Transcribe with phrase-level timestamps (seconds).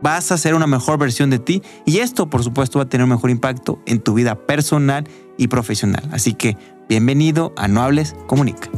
[0.00, 3.04] vas a ser una mejor versión de ti y esto por supuesto va a tener
[3.04, 6.08] un mejor impacto en tu vida personal y profesional.
[6.12, 6.56] Así que
[6.88, 8.70] bienvenido a No Hables, Comunica.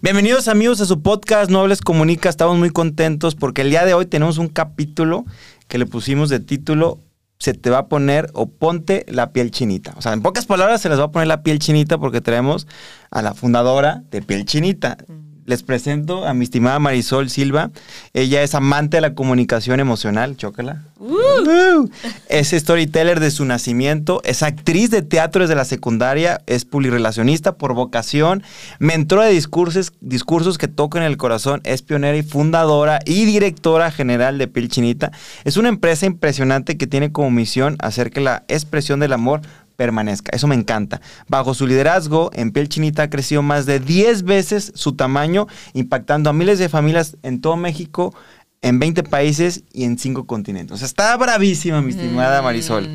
[0.00, 2.28] Bienvenidos amigos a su podcast No Hables Comunica.
[2.28, 5.24] Estamos muy contentos porque el día de hoy tenemos un capítulo
[5.66, 7.00] que le pusimos de título
[7.38, 9.94] se te va a poner o ponte la piel chinita.
[9.96, 12.66] O sea, en pocas palabras se les va a poner la piel chinita porque traemos
[13.10, 14.98] a la fundadora de Piel Chinita.
[15.48, 17.70] Les presento a mi estimada Marisol Silva.
[18.12, 20.82] Ella es amante de la comunicación emocional, chócala.
[20.98, 21.88] Uh.
[22.28, 27.72] Es storyteller de su nacimiento, es actriz de teatro desde la secundaria, es publirelacionista por
[27.72, 28.42] vocación,
[28.78, 34.36] mentora de discursos, discursos que tocan el corazón, es pionera y fundadora y directora general
[34.36, 35.12] de Piel Chinita.
[35.44, 39.40] Es una empresa impresionante que tiene como misión hacer que la expresión del amor
[39.78, 40.32] permanezca.
[40.34, 41.00] Eso me encanta.
[41.28, 46.28] Bajo su liderazgo, en Piel Chinita ha crecido más de 10 veces su tamaño, impactando
[46.28, 48.12] a miles de familias en todo México,
[48.60, 50.74] en 20 países y en 5 continentes.
[50.74, 52.88] O sea, está bravísima, mi estimada Marisol.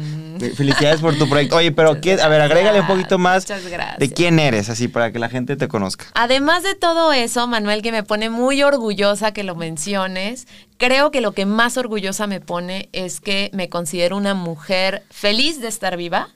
[0.57, 1.55] Felicidades por tu proyecto.
[1.55, 5.29] Oye, pero a ver, agrégale un poquito más de quién eres, así para que la
[5.29, 6.07] gente te conozca.
[6.15, 11.21] Además de todo eso, Manuel, que me pone muy orgullosa que lo menciones, creo que
[11.21, 15.95] lo que más orgullosa me pone es que me considero una mujer feliz de estar
[15.95, 16.27] viva,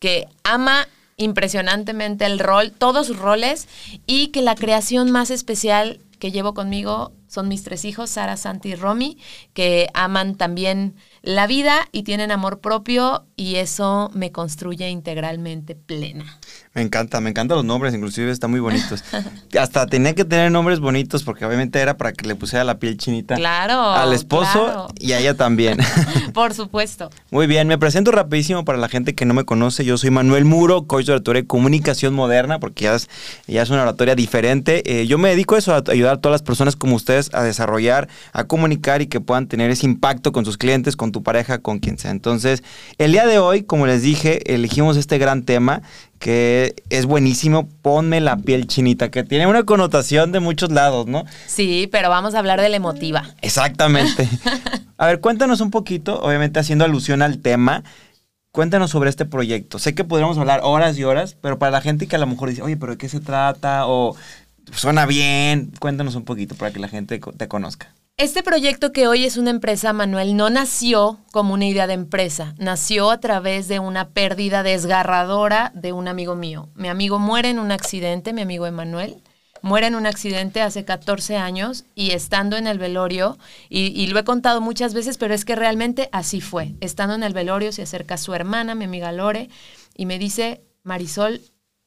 [0.00, 3.68] que ama impresionantemente el rol, todos sus roles,
[4.06, 8.70] y que la creación más especial que llevo conmigo son mis tres hijos, Sara, Santi
[8.70, 9.18] y Romy,
[9.54, 16.38] que aman también la vida y tienen amor propio y eso me construye integralmente plena.
[16.72, 19.04] Me encanta, me encantan los nombres, inclusive están muy bonitos.
[19.58, 22.96] Hasta tenía que tener nombres bonitos porque obviamente era para que le pusiera la piel
[22.96, 25.78] chinita claro, al esposo y a ella también.
[26.32, 27.10] Por supuesto.
[27.30, 29.84] Muy bien, me presento rapidísimo para la gente que no me conoce.
[29.84, 33.08] Yo soy Manuel Muro, coach de oratoria de comunicación moderna porque ya es,
[33.46, 34.82] ya es una oratoria diferente.
[35.00, 37.42] Eh, yo me dedico a eso, a ayudar a todas las personas como ustedes a
[37.42, 41.58] desarrollar, a comunicar y que puedan tener ese impacto con sus clientes, con tu pareja,
[41.58, 42.10] con quien sea.
[42.10, 42.62] Entonces,
[42.98, 45.82] el día de hoy, como les dije, elegimos este gran tema
[46.18, 51.24] que es buenísimo, ponme la piel chinita, que tiene una connotación de muchos lados, ¿no?
[51.46, 53.24] Sí, pero vamos a hablar de la emotiva.
[53.40, 54.28] Exactamente.
[54.98, 57.84] A ver, cuéntanos un poquito, obviamente haciendo alusión al tema,
[58.52, 59.78] cuéntanos sobre este proyecto.
[59.78, 62.50] Sé que podríamos hablar horas y horas, pero para la gente que a lo mejor
[62.50, 63.86] dice, oye, pero ¿de qué se trata?
[63.86, 64.14] O
[64.72, 67.94] suena bien, cuéntanos un poquito para que la gente te conozca.
[68.20, 72.54] Este proyecto que hoy es una empresa, Manuel, no nació como una idea de empresa,
[72.58, 76.68] nació a través de una pérdida desgarradora de un amigo mío.
[76.74, 79.22] Mi amigo muere en un accidente, mi amigo Emanuel,
[79.62, 83.38] muere en un accidente hace 14 años y estando en el velorio,
[83.70, 86.74] y, lo he contado muchas veces, pero es que realmente así fue.
[86.82, 89.48] Estando en el velorio se acerca su hermana, mi amiga Lore,
[89.96, 91.40] y me dice, Marisol,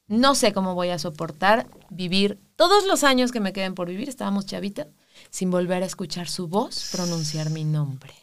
[0.08, 4.10] no sé cómo voy a soportar vivir todos los años que me queden por vivir,
[4.10, 4.88] estábamos chavita
[5.34, 8.14] sin volver a escuchar su voz pronunciar mi nombre.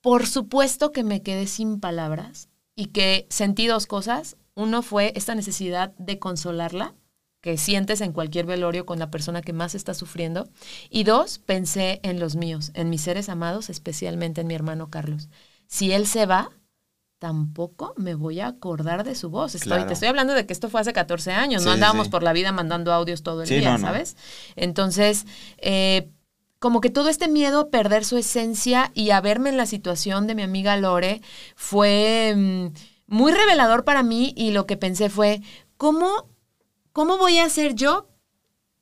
[0.00, 4.36] Por supuesto que me quedé sin palabras y que sentí dos cosas.
[4.54, 6.94] Uno fue esta necesidad de consolarla,
[7.40, 10.48] que sientes en cualquier velorio con la persona que más está sufriendo.
[10.88, 15.28] Y dos, pensé en los míos, en mis seres amados, especialmente en mi hermano Carlos.
[15.66, 16.50] Si él se va,
[17.18, 19.54] tampoco me voy a acordar de su voz.
[19.54, 22.32] Estoy, Te estoy hablando de que esto fue hace 14 años, no andábamos por la
[22.32, 24.16] vida mandando audios todo el día, ¿sabes?
[24.56, 25.26] Entonces,
[25.58, 26.10] eh,
[26.58, 30.26] como que todo este miedo a perder su esencia y a verme en la situación
[30.26, 31.22] de mi amiga Lore
[31.54, 32.66] fue mm,
[33.06, 35.40] muy revelador para mí y lo que pensé fue,
[35.76, 36.28] ¿cómo,
[36.92, 38.08] cómo voy a hacer yo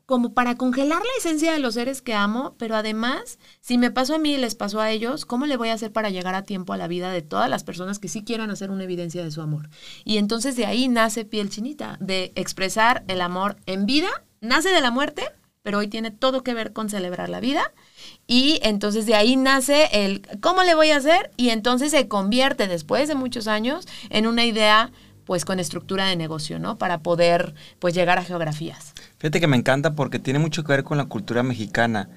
[0.07, 4.15] como para congelar la esencia de los seres que amo, pero además, si me pasó
[4.15, 6.45] a mí y les pasó a ellos, ¿cómo le voy a hacer para llegar a
[6.45, 9.33] tiempo a la vida de todas las personas que sí quieran hacer una evidencia de
[9.33, 9.69] su amor?
[10.05, 14.09] Y entonces de ahí nace Piel Chinita, de expresar el amor en vida,
[14.41, 15.25] nace de la muerte,
[15.63, 17.73] pero hoy tiene todo que ver con celebrar la vida.
[18.29, 21.33] Y entonces de ahí nace el ¿cómo le voy a hacer?
[21.37, 24.93] Y entonces se convierte después de muchos años en una idea
[25.25, 26.79] pues con estructura de negocio, ¿no?
[26.79, 28.95] Para poder pues llegar a geografías.
[29.19, 32.09] Fíjate que me encanta porque tiene mucho que ver con la cultura mexicana.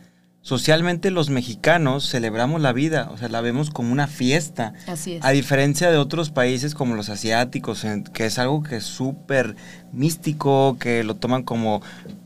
[0.42, 4.74] Socialmente los mexicanos celebramos la vida, o sea, la vemos como una fiesta.
[4.88, 5.24] Así es.
[5.26, 9.56] A diferencia de otros países como los asiáticos, que es algo que es súper
[9.92, 11.82] místico, que lo toman como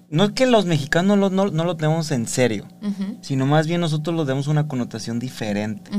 [0.10, 2.68] no es que los mexicanos no, no- no lo tenemos en serio,
[3.22, 5.90] sino más bien nosotros lo demos una connotación diferente.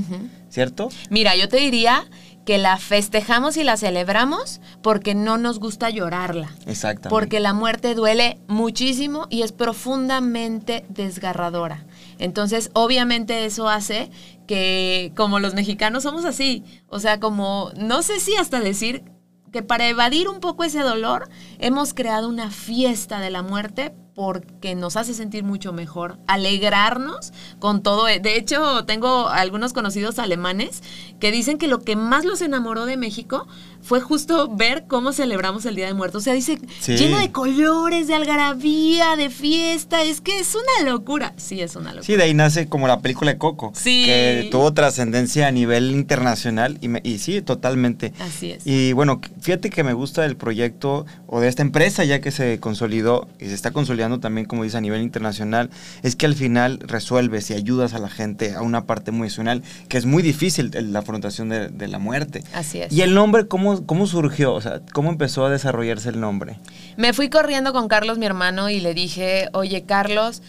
[0.51, 0.89] ¿cierto?
[1.11, 2.05] Mira, yo te diría
[2.45, 6.51] que la festejamos y la celebramos porque no nos gusta llorarla.
[6.67, 7.09] Exactamente.
[7.09, 11.85] Porque la muerte duele muchísimo y es profundamente desgarradora.
[12.19, 14.11] Entonces, obviamente eso hace
[14.47, 19.05] que como los mexicanos somos así, o sea, como, no sé si hasta decir
[19.51, 24.75] que para evadir un poco ese dolor, hemos creado una fiesta de la muerte porque
[24.75, 28.05] nos hace sentir mucho mejor, alegrarnos con todo.
[28.05, 30.83] De hecho, tengo algunos conocidos alemanes
[31.19, 33.47] que dicen que lo que más los enamoró de México
[33.85, 36.23] fue justo ver cómo celebramos el Día de Muertos.
[36.23, 36.97] O sea, dice, Sí.
[36.97, 41.35] lleno de colores, de algarabía, de fiesta, es que es una locura.
[41.37, 42.03] Sí, es una locura.
[42.05, 44.05] Sí, de ahí nace como la película de Coco, Sí.
[44.07, 48.13] que tuvo trascendencia a nivel internacional y, me- y sí, totalmente.
[48.21, 48.67] Así es.
[48.67, 52.59] Y bueno, fíjate que me gusta del proyecto o de esta empresa ya que se
[52.61, 55.71] consolidó y se está consolidando también, como dice, a nivel internacional,
[56.03, 59.63] es que al final resuelves y ayudas a la gente a una parte muy emocional,
[59.89, 62.45] que es muy difícil la afrontación de, de la muerte.
[62.55, 62.93] Así es.
[62.93, 64.55] ¿Y el nombre cómo, cómo surgió?
[64.55, 66.59] O sea, ¿cómo empezó a desarrollarse el nombre?
[66.97, 70.43] Me fui corriendo con Carlos, mi hermano, y le dije, oye, Carlos,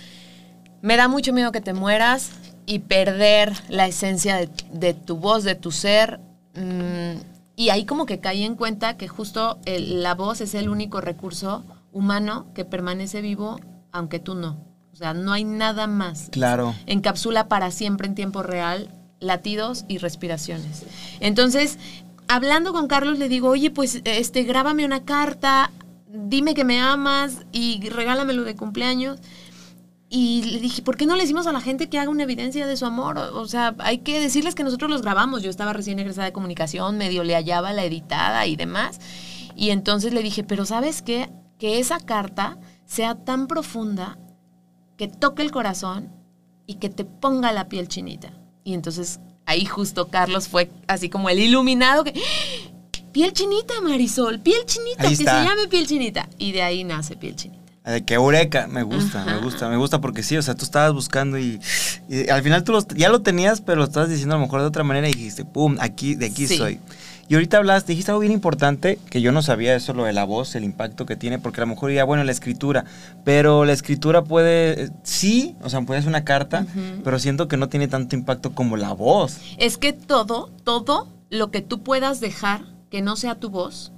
[0.81, 2.31] me da mucho miedo que te mueras
[2.66, 6.19] y perder la esencia de, de tu voz, de tu ser.
[6.56, 7.19] Mm,
[7.56, 11.01] y ahí como que caí en cuenta que justo el- la voz es el único
[11.01, 13.60] recurso humano que permanece vivo,
[13.92, 14.57] aunque tú no.
[14.92, 16.30] O sea, no hay nada más.
[16.31, 16.74] Claro.
[16.86, 18.89] Encapsula para siempre en tiempo real
[19.19, 20.83] latidos y respiraciones.
[21.19, 21.77] Entonces,
[22.27, 25.72] hablando con Carlos, le digo, oye, pues este, grábame una carta,
[26.07, 29.19] dime que me amas y regálamelo de cumpleaños.
[30.07, 32.68] Y le dije, ¿por qué no le decimos a la gente que haga una evidencia
[32.68, 33.18] de su amor?
[33.18, 35.42] O, sea, hay que decirles que nosotros los grabamos.
[35.42, 39.00] Yo estaba recién egresada de comunicación, medio le hallaba la editada y demás.
[39.56, 41.31] Y entonces le dije, pero ¿sabes qué?
[41.57, 44.18] Que esa carta sea tan profunda
[44.95, 46.13] que toque el corazón
[46.68, 48.31] y que te ponga la piel chinita.
[48.63, 52.14] Y entonces ahí justo Carlos fue así como el iluminado que...
[52.16, 52.72] ¡Ah!
[53.12, 55.42] Piel chinita, Marisol, piel chinita, Ahí que está.
[55.42, 56.28] se llame piel chinita.
[56.38, 57.62] Y de ahí nace piel chinita.
[57.90, 59.36] De que eureka, me gusta, Ajá.
[59.36, 61.62] me gusta, me gusta porque sí, o sea, tú estabas buscando y,
[62.10, 64.60] y al final tú los- ya lo tenías, pero lo estabas diciendo a lo mejor
[64.62, 66.58] de otra manera y dijiste, pum, aquí, de aquí Sí.
[66.58, 66.80] soy.
[67.27, 70.25] Y ahorita hablaste, dijiste algo bien importante, que yo no sabía eso, lo de la
[70.25, 72.86] voz, el impacto que tiene, porque a lo mejor ya, bueno, la escritura,
[73.24, 76.68] pero la escritura puede, sí, o sea, puede ser una carta,
[77.04, 79.38] pero siento que no tiene tanto impacto como la voz.
[79.57, 82.62] Es que todo, todo lo que tú puedas dejar
[82.92, 83.92] que no sea tu voz,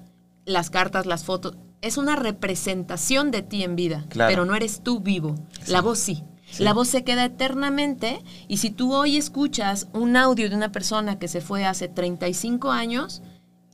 [0.46, 4.32] las cartas, las fotos, es una representación de ti en vida, Claro.
[4.32, 5.36] pero no eres tú vivo.
[5.68, 6.24] La voz sí.
[6.50, 6.64] Sí.
[6.64, 11.20] La voz se queda eternamente y si tú hoy escuchas un audio de una persona
[11.20, 13.22] que se fue hace 35 años,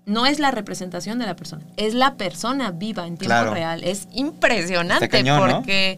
[0.05, 3.53] no es la representación de la persona, es la persona viva en tiempo Claro.
[3.53, 3.83] real.
[3.83, 5.97] Es impresionante porque,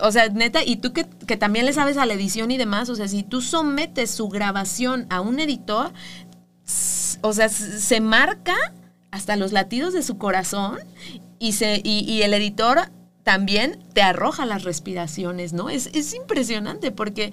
[0.00, 2.90] o sea, neta, y tú que, que también le sabes a la edición y demás,
[2.90, 5.92] o sea, si tú sometes su grabación a un editor,
[7.22, 8.54] o sea, se marca
[9.10, 10.78] hasta los latidos de su corazón
[11.38, 12.90] y, se, y, y el editor
[13.30, 15.70] también te arroja las respiraciones, ¿no?
[15.70, 17.26] Es, es impresionante porque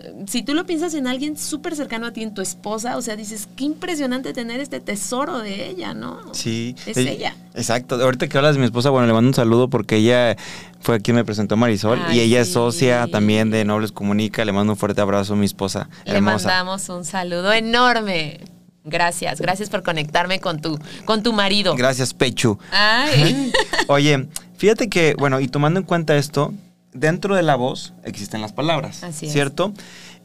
[0.00, 3.02] eh, si tú lo piensas en alguien súper cercano a ti, en tu esposa, o
[3.02, 6.34] sea, dices, qué impresionante tener este tesoro de ella, ¿no?
[6.34, 6.74] Sí.
[6.86, 7.36] Es Eh, ella.
[7.54, 7.94] Exacto.
[7.94, 10.36] Ahorita que hablas de mi esposa, bueno, le mando un saludo porque ella
[10.80, 14.44] fue quien me presentó Marisol Ay, y ella es socia también de Nobles Comunica.
[14.44, 15.88] Le mando un fuerte abrazo a mi esposa.
[16.04, 16.48] Le hermosa.
[16.48, 18.40] mandamos un saludo enorme.
[18.86, 21.74] Gracias, gracias por conectarme con tu, con tu marido.
[21.74, 22.58] Gracias, Pechu.
[22.70, 23.50] Ay.
[23.86, 26.52] Oye, fíjate que, bueno, y tomando en cuenta esto,
[26.92, 29.32] dentro de la voz existen las palabras, Así es.
[29.32, 29.72] ¿cierto?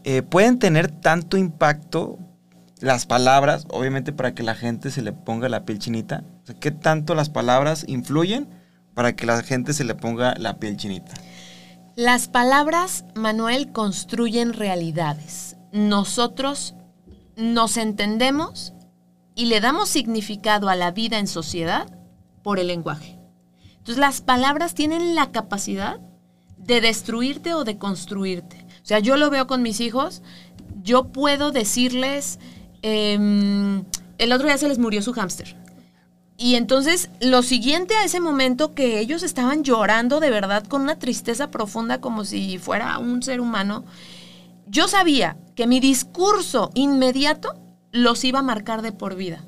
[0.03, 2.17] Eh, pueden tener tanto impacto
[2.79, 6.23] las palabras, obviamente para que la gente se le ponga la piel chinita.
[6.43, 8.47] O sea, ¿Qué tanto las palabras influyen
[8.93, 11.13] para que la gente se le ponga la piel chinita?
[11.95, 15.57] Las palabras, Manuel, construyen realidades.
[15.73, 16.75] Nosotros
[17.35, 18.73] nos entendemos
[19.35, 21.89] y le damos significado a la vida en sociedad
[22.41, 23.18] por el lenguaje.
[23.79, 25.99] Entonces las palabras tienen la capacidad
[26.57, 28.65] de destruirte o de construirte.
[28.83, 30.21] O sea, yo lo veo con mis hijos,
[30.83, 32.39] yo puedo decirles,
[32.81, 33.83] em,
[34.17, 35.55] el otro día se les murió su hámster.
[36.37, 40.97] Y entonces lo siguiente a ese momento que ellos estaban llorando de verdad con una
[40.97, 43.83] tristeza profunda como si fuera un ser humano,
[44.65, 47.55] yo sabía que mi discurso inmediato
[47.91, 49.43] los iba a marcar de por vida.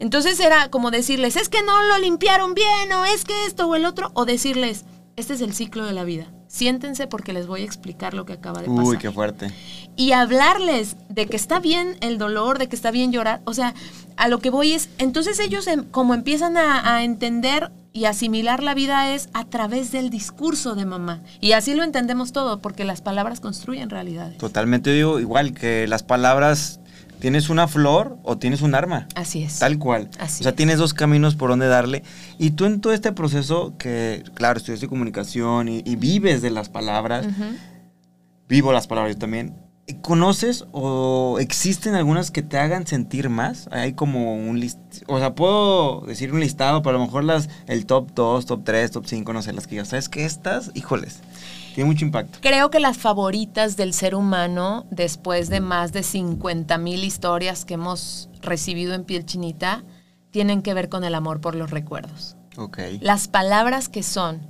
[0.00, 3.76] Entonces era como decirles, es que no lo limpiaron bien, o es que esto o
[3.76, 4.84] el otro, o decirles,
[5.16, 6.26] este es el ciclo de la vida.
[6.48, 8.84] Siéntense porque les voy a explicar lo que acaba de pasar.
[8.84, 9.52] Uy, qué fuerte.
[9.94, 13.40] Y hablarles de que está bien el dolor, de que está bien llorar.
[13.44, 13.74] O sea,
[14.16, 18.62] a lo que voy es, entonces ellos em- como empiezan a, a entender y asimilar
[18.62, 21.20] la vida es a través del discurso de mamá.
[21.40, 24.38] Y así lo entendemos todo, porque las palabras construyen realidades.
[24.38, 26.80] Totalmente digo igual que las palabras
[27.20, 29.06] tienes una flor o tienes un arma.
[29.14, 29.58] Así es.
[29.58, 30.10] Tal cual.
[30.18, 30.56] Así o sea, es.
[30.56, 32.02] tienes dos caminos por donde darle.
[32.38, 36.68] Y tú en todo este proceso, que claro, estudiaste comunicación y, y vives de las
[36.68, 37.26] palabras,
[38.48, 39.54] vivo las palabras yo también.
[40.02, 43.68] ¿Conoces o existen algunas que te hagan sentir más?
[43.72, 47.48] Hay como un list, o sea, puedo decir un listado, pero a lo mejor las
[47.66, 50.24] el top 2, top 3, top 5, no sé, las que digas, ¿sabes qué?
[50.24, 51.20] Estas, híjoles,
[51.74, 52.38] tiene mucho impacto.
[52.42, 57.74] Creo que las favoritas del ser humano, después de más de 50 mil historias que
[57.74, 59.84] hemos recibido en piel chinita,
[60.30, 62.36] tienen que ver con el amor por los recuerdos.
[62.56, 62.78] Ok.
[63.00, 64.40] Las palabras que son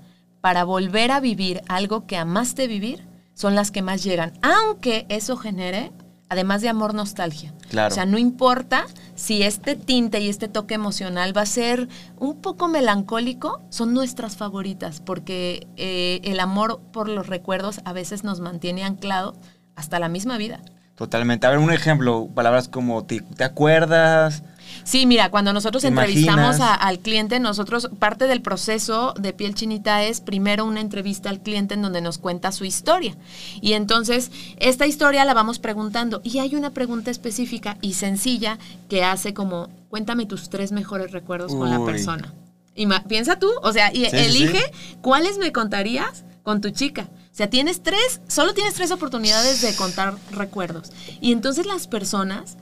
[0.41, 5.37] para volver a vivir algo que amaste vivir son las que más llegan, aunque eso
[5.37, 5.93] genere,
[6.29, 7.55] además de amor, nostalgia.
[7.71, 7.93] Claro.
[7.93, 8.87] O sea, no importa
[9.21, 14.39] si este tinte y este toque emocional va a ser un poco melancólico, son nuestras
[14.39, 19.37] favoritas, porque eh, el amor por los recuerdos a veces nos mantiene anclado
[19.77, 20.63] hasta la misma vida.
[20.95, 21.47] Totalmente.
[21.47, 24.43] A ver, un ejemplo, palabras como te, ¿te acuerdas?
[24.85, 29.55] Sí, mira, cuando nosotros ¿Te entrevistamos a- al cliente, nosotros, parte del proceso de piel
[29.55, 33.17] chinita es primero una entrevista al cliente en donde nos cuenta su historia.
[33.61, 36.21] Y entonces, esta historia la vamos preguntando.
[36.25, 38.59] Y hay una pregunta específica y sencilla
[38.89, 42.33] que hace como, cuéntame tus tres mejores recuerdos con la persona.
[42.75, 44.97] Y piensa tú, o sea, y Sí, sí, elige sí.
[45.03, 47.09] cuáles me contarías con tu chica.
[47.33, 50.91] O sea, tienes tres, solo tienes tres oportunidades de contar recuerdos.
[51.21, 52.57] Y entonces las personas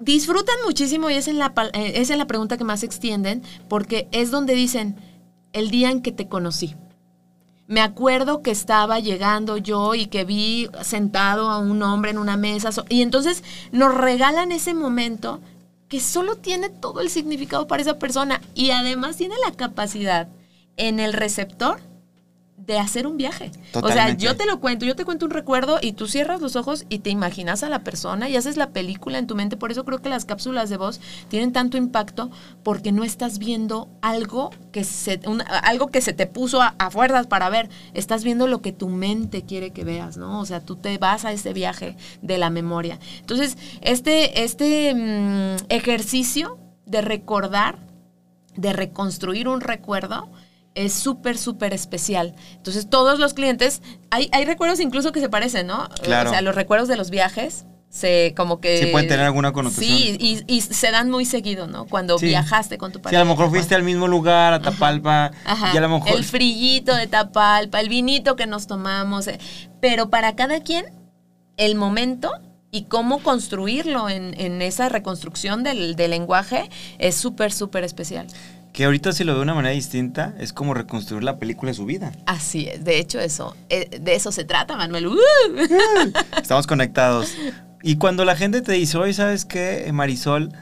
[0.00, 4.08] disfrutan muchísimo y es en la, eh, es en la pregunta que más extienden porque
[4.10, 4.96] es donde dicen
[5.52, 6.74] el día en que te conocí.
[7.66, 12.36] Me acuerdo que estaba llegando yo y que vi sentado a un hombre en una
[12.36, 15.40] mesa y entonces nos regalan ese momento
[15.86, 20.28] que solo tiene todo el significado para esa persona y además tiene la capacidad
[20.76, 21.80] en el receptor
[22.66, 23.50] de hacer un viaje.
[23.70, 24.24] O sea, Totalmente.
[24.24, 27.00] yo te lo cuento, yo te cuento un recuerdo y tú cierras los ojos y
[27.00, 29.56] te imaginas a la persona y haces la película en tu mente.
[29.56, 32.30] Por eso creo que las cápsulas de voz tienen tanto impacto
[32.62, 35.20] porque no estás viendo algo que se,
[35.62, 37.68] algo que se te puso a, a fuerzas para ver.
[37.94, 40.40] Estás viendo lo que tu mente quiere que veas, ¿no?
[40.40, 42.98] O sea, tú te vas a ese viaje de la memoria.
[43.20, 47.78] Entonces, este, este mm, ejercicio de recordar,
[48.56, 50.28] de reconstruir un recuerdo,
[50.74, 52.34] es súper, súper especial.
[52.54, 55.88] Entonces, todos los clientes, hay, hay recuerdos incluso que se parecen, ¿no?
[56.02, 56.30] Claro.
[56.30, 58.78] O sea, los recuerdos de los viajes, se como que...
[58.78, 59.84] Sí pueden tener alguna connotación.
[59.84, 61.86] Sí, y, y se dan muy seguido, ¿no?
[61.86, 62.26] Cuando Sí.
[62.26, 63.20] viajaste con tu pareja.
[63.20, 65.72] a lo mejor fuiste al mismo lugar, a Tapalpa, Ajá.
[65.74, 66.08] y a lo mejor...
[66.12, 69.26] El frillito de Tapalpa, el vinito que nos tomamos.
[69.26, 69.40] eh,
[69.80, 70.84] Pero para cada quien,
[71.56, 72.30] el momento
[72.70, 78.28] y cómo construirlo en, en esa reconstrucción del, del lenguaje es súper, súper especial.
[78.72, 81.74] Que ahorita si lo veo de una manera distinta, es como reconstruir la película de
[81.74, 82.12] su vida.
[82.26, 82.84] Así es.
[82.84, 85.08] De hecho, eso, eh, de eso se trata, Manuel.
[85.08, 85.16] ¡Uh!
[86.40, 87.34] Estamos conectados.
[87.82, 90.52] Y cuando la gente te dice, oye, ¿sabes qué, Marisol?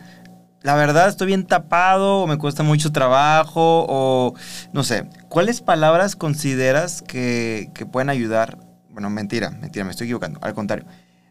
[0.62, 4.34] La verdad estoy bien tapado, o me cuesta mucho trabajo, o
[4.72, 5.08] no sé.
[5.28, 8.58] ¿Cuáles palabras consideras que, que pueden ayudar?
[8.90, 10.38] Bueno, mentira, mentira, me estoy equivocando.
[10.42, 10.86] Al contrario.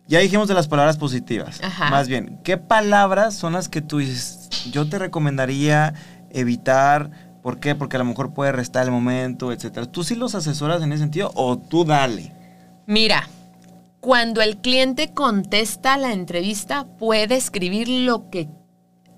[0.07, 1.59] Ya dijimos de las palabras positivas.
[1.61, 1.89] Ajá.
[1.89, 4.49] Más bien, ¿qué palabras son las que tú dices?
[4.71, 5.93] Yo te recomendaría
[6.31, 7.09] evitar.
[7.41, 7.75] ¿Por qué?
[7.75, 9.85] Porque a lo mejor puede restar el momento, etcétera.
[9.85, 12.33] ¿Tú sí los asesoras en ese sentido o tú dale?
[12.85, 13.27] Mira,
[13.99, 18.49] cuando el cliente contesta la entrevista, puede escribir lo que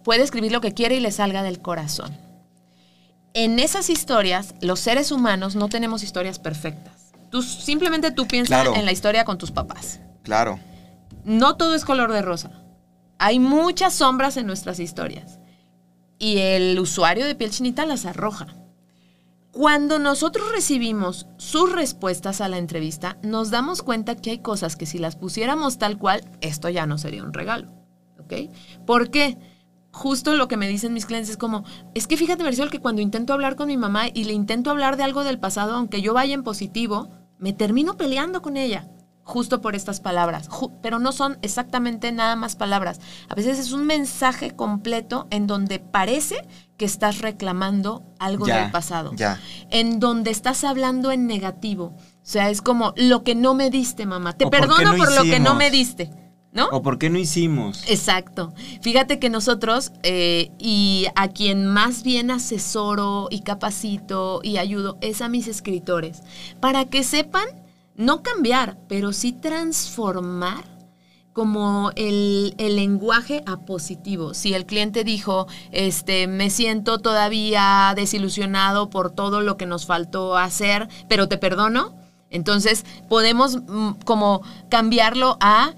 [0.03, 2.15] puede escribir lo que quiere y le salga del corazón.
[3.33, 7.11] En esas historias, los seres humanos no tenemos historias perfectas.
[7.29, 8.75] Tú simplemente tú piensas Claro.
[8.75, 9.99] en la historia con tus papás.
[10.23, 10.59] Claro.
[11.25, 12.49] No todo es color de rosa.
[13.19, 15.37] Hay muchas sombras en nuestras historias.
[16.19, 18.47] Y el usuario de piel chinita las arroja.
[19.51, 24.85] Cuando nosotros recibimos sus respuestas a la entrevista, nos damos cuenta que hay cosas que
[24.85, 27.67] si las pusiéramos tal cual, esto ya no sería un regalo.
[28.19, 28.51] ¿Ok?
[28.85, 29.37] ¿Por qué?
[29.91, 31.63] Justo lo que me dicen mis clientes es como,
[31.95, 34.97] es que fíjate, Marisol, que cuando intento hablar con mi mamá y le intento hablar
[34.97, 37.09] de algo del pasado, aunque yo vaya en positivo,
[37.39, 38.87] me termino peleando con ella
[39.29, 40.49] justo por estas palabras,
[40.81, 42.99] pero no son exactamente nada más palabras.
[43.29, 48.71] A veces es un mensaje completo en donde parece que estás reclamando algo Ya, del
[48.71, 49.39] pasado, ya.
[49.69, 51.93] en donde estás hablando en negativo.
[51.95, 54.33] O sea, es como lo que no me diste, mamá.
[54.33, 56.09] Te O, ¿por qué perdono no por lo que no me diste.
[56.51, 56.67] ¿No?
[56.69, 57.83] ¿O por qué no hicimos?
[57.87, 58.51] Exacto.
[58.81, 65.21] Fíjate que nosotros, eh, y a quien más bien asesoro y capacito y ayudo, es
[65.21, 66.23] a mis escritores,
[66.59, 67.45] para que sepan
[67.99, 70.63] no cambiar, pero sí transformar
[71.33, 74.33] como el, el, lenguaje a positivo.
[74.33, 80.37] Si el cliente dijo, este, me siento todavía desilusionado por todo lo que nos faltó
[80.37, 81.93] hacer, pero te perdono,
[82.29, 85.73] entonces podemos mm, como cambiarlo a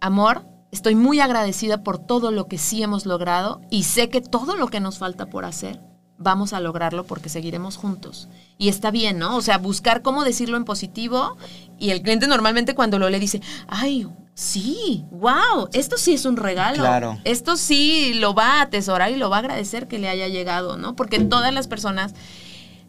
[0.00, 0.46] amor.
[0.70, 4.68] Estoy muy agradecida por todo lo que sí hemos logrado y sé que todo lo
[4.68, 5.93] que nos falta por hacer
[6.24, 8.28] vamos a lograrlo porque seguiremos juntos.
[8.58, 9.36] Y está bien, ¿no?
[9.36, 11.36] O sea, buscar cómo decirlo en positivo
[11.78, 16.36] y el cliente normalmente cuando lo le dice, ay, sí, wow, esto sí es un
[16.36, 16.78] regalo.
[16.78, 17.18] Claro.
[17.22, 20.76] Esto sí lo va a atesorar y lo va a agradecer que le haya llegado,
[20.76, 20.96] ¿no?
[20.96, 22.14] Porque todas las personas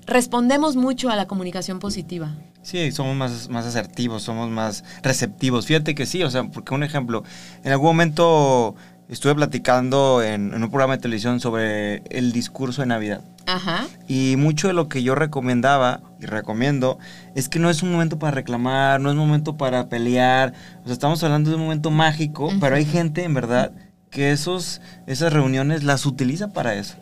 [0.08, 2.36] respondemos mucho a la comunicación positiva.
[2.62, 5.68] Sí, somos más, más asertivos, somos más receptivos.
[5.68, 7.24] Fíjate que sí, o sea, porque un ejemplo,
[7.64, 8.76] en algún momento
[9.10, 13.22] estuve platicando en, en, un programa de televisión sobre el discurso de Navidad.
[13.46, 13.86] Ajá.
[14.08, 16.98] Y mucho de lo que yo recomendaba y recomiendo
[17.36, 20.54] es que no es un momento para reclamar, no es un momento para pelear.
[20.82, 23.72] O sea, estamos hablando de un momento mágico, pero hay gente en verdad
[24.10, 26.96] que esos, esas reuniones las utiliza para eso.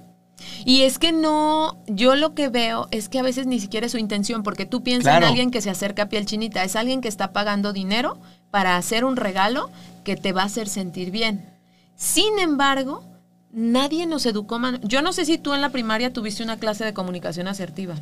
[0.66, 3.94] Y es que no, yo lo que veo es que a veces ni siquiera es
[3.94, 5.26] su intención, porque tú piensas Claro.
[5.26, 8.18] en alguien que se acerca a piel chinita, es alguien que está pagando dinero
[8.52, 9.70] para hacer un regalo
[10.04, 11.53] que te va a hacer sentir bien.
[11.96, 13.04] Sin embargo,
[13.52, 14.60] nadie nos educó.
[14.60, 17.96] man- Yo no sé si tú en la primaria tuviste una clase de comunicación asertiva.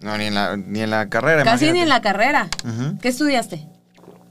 [0.00, 1.44] No, ni en la, ni en la carrera.
[1.44, 2.48] Casi ni en la carrera.
[3.00, 3.66] ¿Qué estudiaste?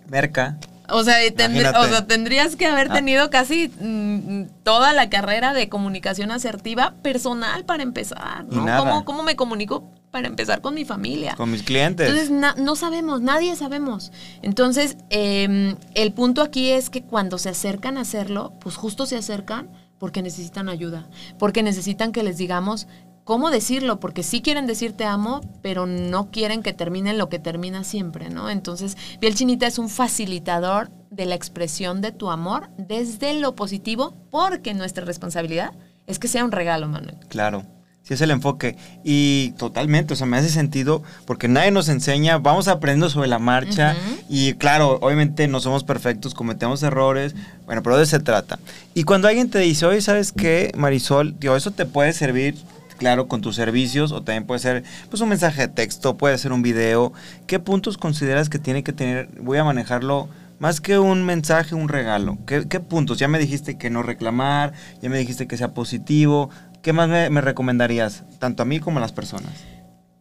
[0.10, 0.58] Merca.
[0.90, 1.78] O sea, tendr- Imagínate.
[1.80, 2.96] o sea, tendrías que haber Ah.
[2.96, 8.46] tenido casi mm, toda la carrera de comunicación asertiva personal para empezar.
[8.52, 8.66] Y ¿no?
[8.66, 8.80] nada.
[8.80, 11.36] ¿Cómo, ¿Cómo me comunico para empezar con mi familia?
[11.36, 12.08] Con mis clientes.
[12.08, 14.12] Entonces, na- no sabemos, nadie sabemos.
[14.42, 19.16] Entonces, eh, el punto aquí es que cuando se acercan a hacerlo, pues justo se
[19.18, 21.08] acercan porque necesitan ayuda,
[21.40, 22.88] porque necesitan que les digamos
[23.24, 27.38] cómo decirlo, porque sí quieren decir te amo, pero no quieren que termine lo que
[27.40, 28.50] termina siempre, ¿no?
[28.50, 34.16] Entonces, Piel Chinita es un facilitador de la expresión de tu amor desde lo positivo,
[34.32, 35.74] porque nuestra responsabilidad
[36.08, 37.18] es que sea un regalo, Manuel.
[37.30, 37.64] Claro.
[38.04, 38.78] Sí, es el enfoque.
[39.04, 43.38] Y totalmente, o sea, me hace sentido porque nadie nos enseña, vamos aprendiendo sobre la
[43.38, 43.96] marcha.
[44.28, 47.36] Y claro, obviamente no somos perfectos, cometemos errores.
[47.66, 48.60] Bueno, pero de eso se trata.
[48.96, 51.40] Y cuando alguien te dice, oye, ¿sabes qué, Marisol?
[51.40, 52.56] Digo, eso te puede servir,
[52.98, 56.54] claro, con tus servicios, o también puede ser pues un mensaje de texto, puede ser
[56.54, 57.14] un video.
[57.46, 59.30] ¿Qué puntos consideras que tiene que tener?
[59.40, 60.28] Voy a manejarlo.
[60.58, 62.38] Más que un mensaje, un regalo.
[62.46, 63.18] ¿Qué, qué puntos?
[63.18, 66.52] Ya me dijiste que no reclamar, ya me dijiste que sea positivo.
[66.82, 69.52] ¿Qué más me, me recomendarías, tanto a mí como a las personas?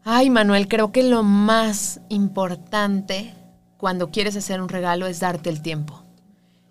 [0.04, 3.34] Ay, Manuel, creo que lo más importante
[3.76, 6.02] cuando quieres hacer un regalo es darte el tiempo.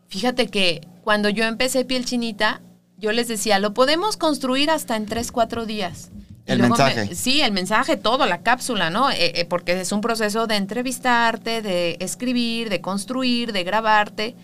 [0.08, 2.62] Fíjate que cuando yo empecé piel chinita,
[2.98, 6.12] yo les decía, lo podemos construir hasta en 3, 4 días.
[6.46, 7.16] Y El me- mensaje.
[7.16, 9.10] sí, el mensaje, todo, la cápsula, ¿no?
[9.12, 14.36] Eh, eh, porque es un proceso de entrevistarte, de escribir, de construir, de grabarte.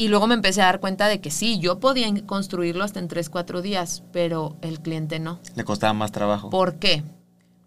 [0.00, 3.08] Y luego me empecé a dar cuenta de que sí, yo podía construirlo hasta en
[3.08, 5.40] 3, 4 días, pero el cliente no.
[5.56, 6.48] Le costaba más trabajo.
[6.48, 7.02] ¿Por qué?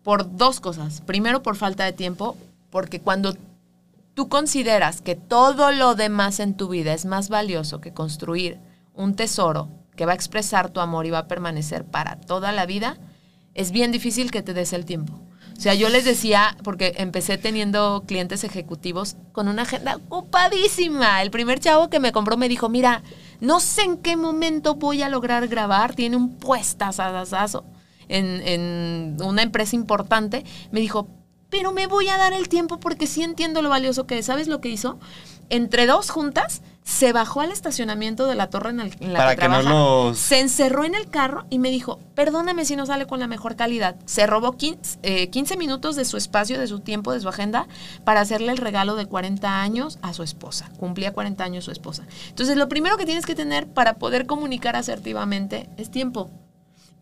[0.02, 1.02] Por dos cosas.
[1.02, 2.36] Primero, por falta de tiempo,
[2.72, 3.36] porque cuando
[4.16, 8.58] tú consideras que todo lo demás en tu vida es más valioso que construir
[8.96, 12.66] un tesoro que va a expresar tu amor y va a permanecer para toda la
[12.66, 12.98] vida,
[13.54, 15.20] es bien difícil que te des el tiempo.
[15.58, 21.22] O sea, yo les decía, porque empecé teniendo clientes ejecutivos con una agenda ocupadísima.
[21.22, 23.04] El primer chavo que me compró me dijo, mira,
[23.40, 27.66] no sé en qué momento voy a lograr grabar, tiene un puestazazazo
[28.10, 30.44] en, en una empresa importante.
[30.72, 31.08] Me dijo,
[31.54, 34.26] pero me voy a dar el tiempo porque sí entiendo lo valioso que es.
[34.26, 34.98] ¿Sabes lo que hizo?
[35.52, 39.36] Entre dos juntas, se bajó al estacionamiento de la torre en, el- en la Para
[39.36, 42.88] que, que no los- se encerró en el carro y me dijo, perdóname si no
[42.88, 43.96] sale con la mejor calidad.
[44.06, 47.68] Se robó 15, eh, 15 minutos de su espacio, de su tiempo, de su agenda,
[48.04, 50.72] para hacerle el regalo de 40 años a su esposa.
[50.80, 52.04] Cumplía 40 años su esposa.
[52.30, 56.32] Entonces, lo primero que tienes que tener para poder comunicar asertivamente es tiempo.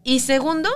[0.03, 0.69] Y segundo,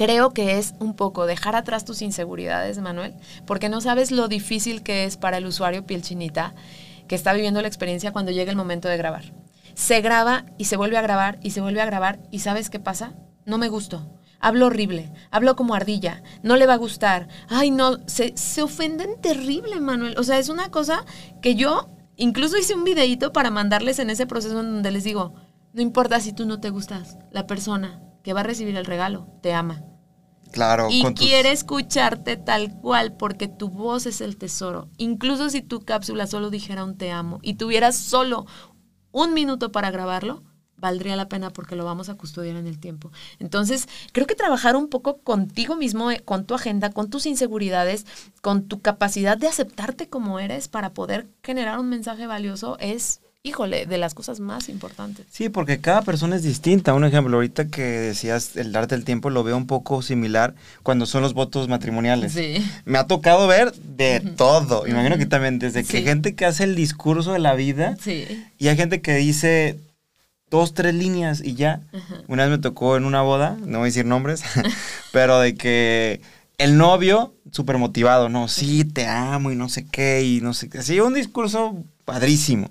[0.00, 3.12] creo que es un poco dejar atrás tus inseguridades, Manuel,
[3.44, 6.54] porque no sabes lo difícil que es para el usuario piel chinita
[7.06, 9.34] que está viviendo la experiencia cuando llega el momento de grabar.
[9.74, 12.80] Se graba y se vuelve a grabar y se vuelve a grabar y ¿sabes qué
[12.80, 13.12] pasa?
[13.44, 14.10] No me gustó.
[14.38, 17.28] Hablo horrible, hablo como ardilla, no le va a gustar.
[17.50, 20.16] Ay, no, se, se ofenden terrible, Manuel.
[20.16, 21.04] O sea, es una cosa
[21.42, 25.34] que yo incluso hice un videíto para mandarles en ese proceso en donde les digo,
[25.74, 29.26] no importa si tú no te gustas, la persona que va a recibir el regalo
[29.42, 29.84] te ama.
[30.52, 34.88] Claro, y con tus- quiere escucharte tal cual porque tu voz es el tesoro.
[34.98, 38.46] Incluso si tu cápsula solo dijera un te amo y tuvieras solo
[39.12, 40.42] un minuto para grabarlo,
[40.76, 43.12] valdría la pena porque lo vamos a custodiar en el tiempo.
[43.38, 48.06] Entonces, creo que trabajar un poco contigo mismo, eh, con tu agenda, con tus inseguridades,
[48.40, 53.86] con tu capacidad de aceptarte como eres para poder generar un mensaje valioso es, híjole,
[53.86, 55.24] de las cosas más importantes.
[55.30, 56.92] Sí, porque cada persona es distinta.
[56.92, 61.06] Un ejemplo, ahorita que decías el darte el tiempo, lo veo un poco similar cuando
[61.06, 62.32] son los votos matrimoniales.
[62.34, 62.56] Sí.
[62.84, 64.86] Me ha tocado ver de todo.
[64.86, 66.04] Imagino que también, desde que Sí.
[66.04, 68.26] gente que hace el discurso de la vida Sí.
[68.58, 69.78] y hay gente que dice
[70.50, 71.80] dos, tres líneas y ya.
[72.28, 74.42] Una vez me tocó en una boda, no voy a decir nombres,
[75.12, 76.20] pero de que
[76.58, 80.68] el novio, súper motivado, no, sí, te amo y no sé qué, y no sé
[80.68, 80.78] qué.
[80.78, 82.68] Así, un discurso padrísimo.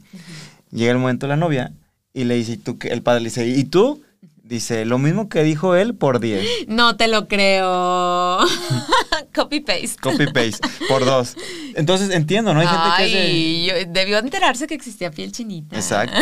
[0.71, 1.71] Llega el momento de la novia
[2.13, 2.89] y le dice, ¿y tú qué?
[2.89, 4.01] El padre le dice, ¿y tú?
[4.49, 6.67] Dice, lo mismo que dijo él por 10.
[6.69, 8.39] No te lo creo.
[9.35, 9.91] Copy paste.
[10.01, 11.37] Copy paste, por dos.
[11.75, 12.61] Entonces entiendo, ¿no?
[12.61, 15.75] Hay gente que yo- debió enterarse que existía piel chinita.
[15.75, 16.17] Exacto.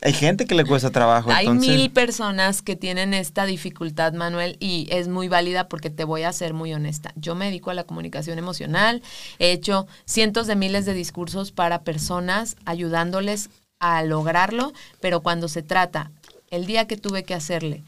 [0.00, 1.30] Hay gente que le cuesta trabajo.
[1.30, 1.76] Hay entonces...
[1.76, 6.32] mil personas que tienen esta dificultad, Manuel, y es muy válida porque te voy a
[6.32, 7.12] ser muy honesta.
[7.14, 9.02] Yo me dedico a la comunicación emocional,
[9.38, 15.62] he hecho cientos de miles de discursos para personas ayudándoles a lograrlo, pero cuando se
[15.62, 16.10] trata,
[16.54, 17.84] el día que tuve que hacerle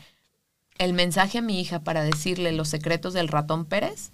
[0.79, 4.11] el mensaje a mi hija para decirle los secretos del ratón Pérez,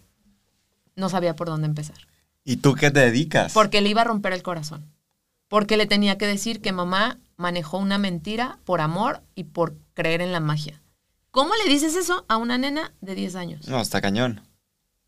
[0.95, 1.97] no sabía por dónde empezar.
[2.45, 3.53] ¿Y tú qué te dedicas?
[3.53, 4.87] Porque le iba a romper el corazón.
[5.49, 10.21] Porque le tenía que decir que mamá manejó una mentira por amor y por creer
[10.21, 10.81] en la magia.
[11.31, 13.69] ¿Cómo le dices eso a una nena de 10 años?
[13.69, 14.43] No, está cañón.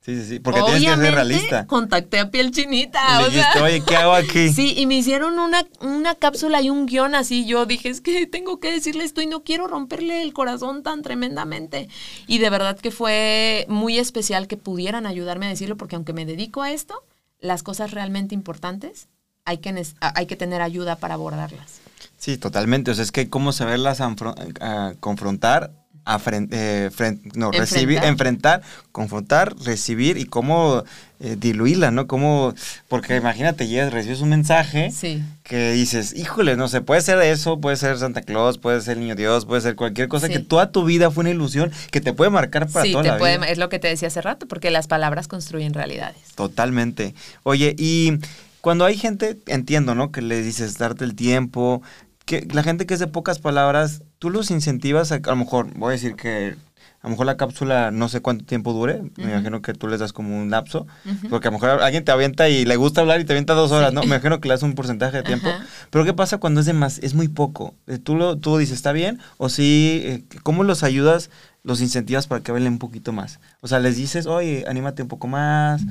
[0.05, 0.39] Sí, sí, sí.
[0.39, 1.67] Porque tienes que ser Obviamente, realista.
[1.67, 3.23] contacté a piel chinita.
[3.23, 4.49] Le o sea, oye, ¿qué hago aquí?
[4.55, 7.47] Sí, y me hicieron una, una cápsula y un guion así.
[7.47, 11.01] Yo dije, es que tengo que decirle esto y no quiero romperle el corazón tan
[11.01, 11.89] tremendamente.
[12.27, 16.27] Y de verdad que fue muy especial que pudieran ayudarme a decirlo, porque aunque me
[16.27, 17.03] dedico a esto,
[17.41, 19.09] las cosas realmente importantes
[19.47, 21.81] hay que, hay que tener ayuda para abordarlas.
[22.19, 22.91] Sí, totalmente.
[22.91, 25.73] O sea, es que cómo saberlas a confrontar,
[26.07, 28.61] eh, fren- no, recibir, Enfrentar.
[28.61, 28.63] enfrentar,
[28.93, 30.85] confrontar, recibir y cómo
[31.21, 32.07] eh, diluirla, ¿no?
[32.07, 32.53] Cómo,
[32.89, 35.23] porque imagínate, llegas, recibes un mensaje Sí.
[35.43, 39.15] que dices, híjole, no sé, puede ser eso, puede ser Santa Claus, puede ser Niño
[39.15, 40.35] Dios, puede ser cualquier cosa Sí.
[40.35, 43.09] que toda tu vida fue una ilusión que te puede marcar para Sí, toda te
[43.11, 43.47] la puede- vida.
[43.49, 46.19] es lo que te decía hace rato, porque las palabras construyen realidades.
[46.35, 47.15] Totalmente.
[47.45, 48.19] Oye, y
[48.61, 50.13] cuando hay gente, entiendo, ¿no?
[50.13, 51.81] Que le dices darte el tiempo,
[52.27, 55.69] que la gente que es de pocas palabras, tú los incentivas a, a lo mejor,
[55.77, 56.57] voy a decir que
[57.03, 60.01] a lo mejor la cápsula no sé cuánto tiempo dure, me imagino que tú les
[60.01, 60.87] das como un lapso,
[61.29, 63.71] porque a lo mejor alguien te avienta y le gusta hablar y te avienta dos
[63.71, 64.01] horas, ¿no?
[64.01, 65.51] Me imagino que le das un porcentaje de tiempo.
[65.91, 67.01] Pero ¿qué pasa cuando es de más?
[67.01, 67.75] Es muy poco.
[67.87, 69.21] Eh, ¿Tú, lo, tú dices, ¿está bien?
[69.37, 71.29] O sí, eh, ¿cómo los ayudas,
[71.63, 73.41] los incentivas para que hablen un poquito más?
[73.61, 75.83] O sea, les dices, oye, anímate un poco más.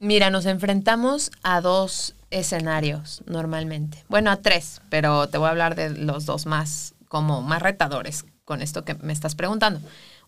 [0.00, 4.04] Mira, nos enfrentamos a dos escenarios normalmente.
[4.08, 8.24] Bueno, a tres, pero te voy a hablar de los dos más, como más retadores
[8.44, 9.80] con esto que me estás preguntando.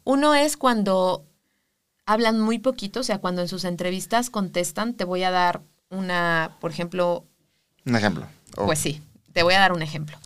[0.04, 1.24] Uno es cuando
[2.06, 5.60] hablan muy poquito, o sea, cuando en sus entrevistas contestan, te voy a dar
[5.90, 7.24] una, por ejemplo,
[7.84, 8.26] Un ejemplo.
[8.66, 10.16] Pues sí, te voy a dar un ejemplo.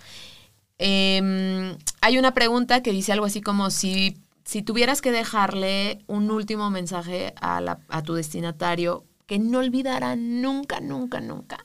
[0.79, 6.31] Em, hay una pregunta que dice algo así como si, si tuvieras que dejarle un
[6.31, 11.65] último mensaje a, la- a tu destinatario que no olvidara nunca, nunca, nunca,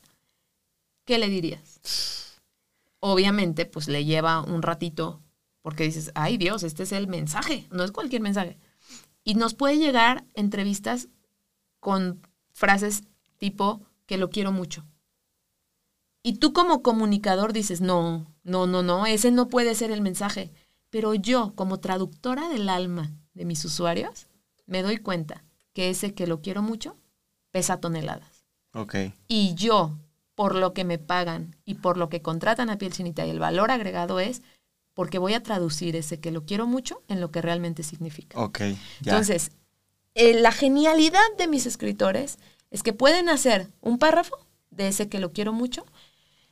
[1.05, 1.79] ¿qué le dirías?
[2.99, 5.21] Obviamente, pues le lleva un ratito
[5.61, 8.57] porque dices, ay Dios, este es el mensaje, no es cualquier mensaje.
[9.23, 11.09] Y nos puede llegar entrevistas
[11.79, 12.21] con
[12.53, 13.03] frases
[13.37, 14.85] tipo que lo quiero mucho.
[16.23, 20.51] Y tú como comunicador dices, no, no, no, no, ese no puede ser el mensaje.
[20.89, 24.27] Pero yo, como traductora del alma de mis usuarios,
[24.65, 26.97] me doy cuenta que ese que lo quiero mucho
[27.51, 28.45] pesa toneladas.
[28.73, 28.95] Ok.
[29.27, 29.97] Y yo,
[30.37, 33.39] por lo que me pagan y por lo que contratan a piel chinita y el
[33.39, 34.43] valor agregado es
[34.93, 38.39] porque voy a traducir ese que lo quiero mucho en lo que realmente significa.
[38.39, 38.59] Ok.
[39.01, 39.13] Ya.
[39.13, 39.49] Entonces,
[40.13, 42.37] eh, la genialidad de mis escritores
[42.69, 44.37] es que pueden hacer un párrafo
[44.69, 45.87] de ese que lo quiero mucho,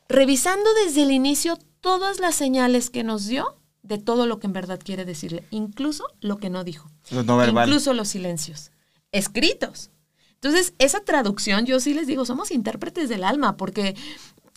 [0.09, 4.53] revisando desde el inicio todas las señales que nos dio de todo lo que en
[4.53, 7.67] verdad quiere decirle, incluso lo que no dijo, no verbal.
[7.67, 8.71] incluso los silencios,
[9.11, 9.91] escritos.
[10.35, 13.95] Entonces, esa traducción, yo sí les digo, somos intérpretes del alma, porque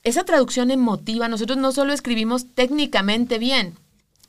[0.04, 3.76] esa traducción emotiva, nosotros no solo escribimos técnicamente bien,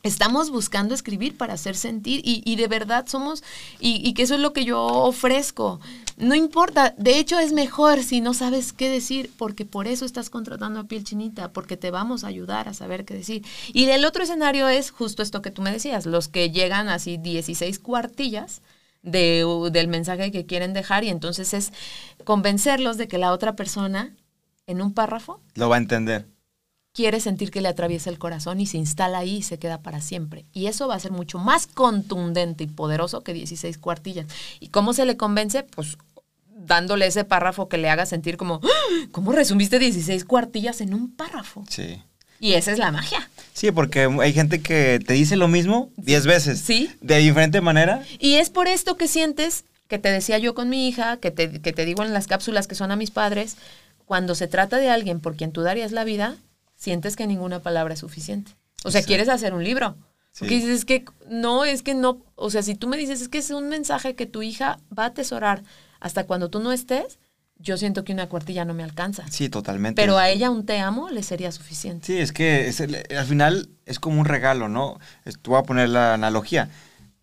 [0.03, 3.43] estamos buscando escribir para hacer sentir y, de verdad somos,
[3.79, 5.79] y, y que eso es lo que yo ofrezco.
[6.17, 10.29] No importa, de hecho es mejor si no sabes qué decir, porque por eso estás
[10.29, 13.45] contratando a piel chinita, porque te vamos a ayudar a saber qué decir.
[13.73, 17.17] Y el otro escenario es justo esto que tú me decías, los que llegan así
[17.17, 18.61] 16 cuartillas
[19.01, 21.71] de, del mensaje que quieren dejar y entonces es
[22.23, 24.15] convencerlos de que la otra persona
[24.67, 26.27] en un párrafo Lo va a entender.
[26.93, 30.01] quiere sentir que le atraviesa el corazón y se instala ahí y se queda para
[30.01, 30.45] siempre.
[30.53, 34.27] Y eso va a ser mucho más contundente y poderoso que 16 cuartillas.
[34.59, 35.63] ¿Y cómo se le convence?
[35.63, 35.97] Pues
[36.53, 39.07] dándole ese párrafo que le haga sentir como, ¡Ah!
[39.11, 41.63] ¿cómo resumiste 16 cuartillas en un párrafo?
[41.69, 42.03] Sí.
[42.39, 43.29] Y esa es la magia.
[43.53, 46.59] Sí, porque hay gente que te dice lo mismo 10 veces.
[46.59, 46.89] Sí.
[47.01, 48.03] De diferente manera.
[48.19, 51.61] Y es por esto que sientes, que te decía yo con mi hija, que te,
[51.61, 53.57] que te digo en las cápsulas que son a mis padres,
[54.05, 56.37] cuando se trata de alguien por quien tú darías la vida,
[56.77, 58.51] sientes que ninguna palabra es suficiente.
[58.85, 59.07] O sea, Sí.
[59.07, 59.97] quieres hacer un libro.
[60.31, 60.39] Sí.
[60.41, 62.23] Porque dices, es que no, es que no.
[62.35, 65.03] O sea, si tú me dices, es que es un mensaje que tu hija va
[65.03, 65.63] a atesorar
[65.99, 67.19] hasta cuando tú no estés,
[67.61, 69.25] yo siento que una cuartilla no me alcanza.
[69.29, 70.01] Sí, totalmente.
[70.01, 72.05] Pero a ella un te amo le sería suficiente.
[72.07, 74.97] Sí, es que es el- al final es como un regalo, ¿no?
[75.25, 76.69] Te voy a poner la analogía.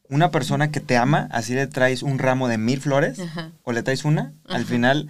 [0.08, 3.50] Una persona que te ama, así le traes un ramo de mil flores Ajá.
[3.64, 5.08] o le traes una, al final,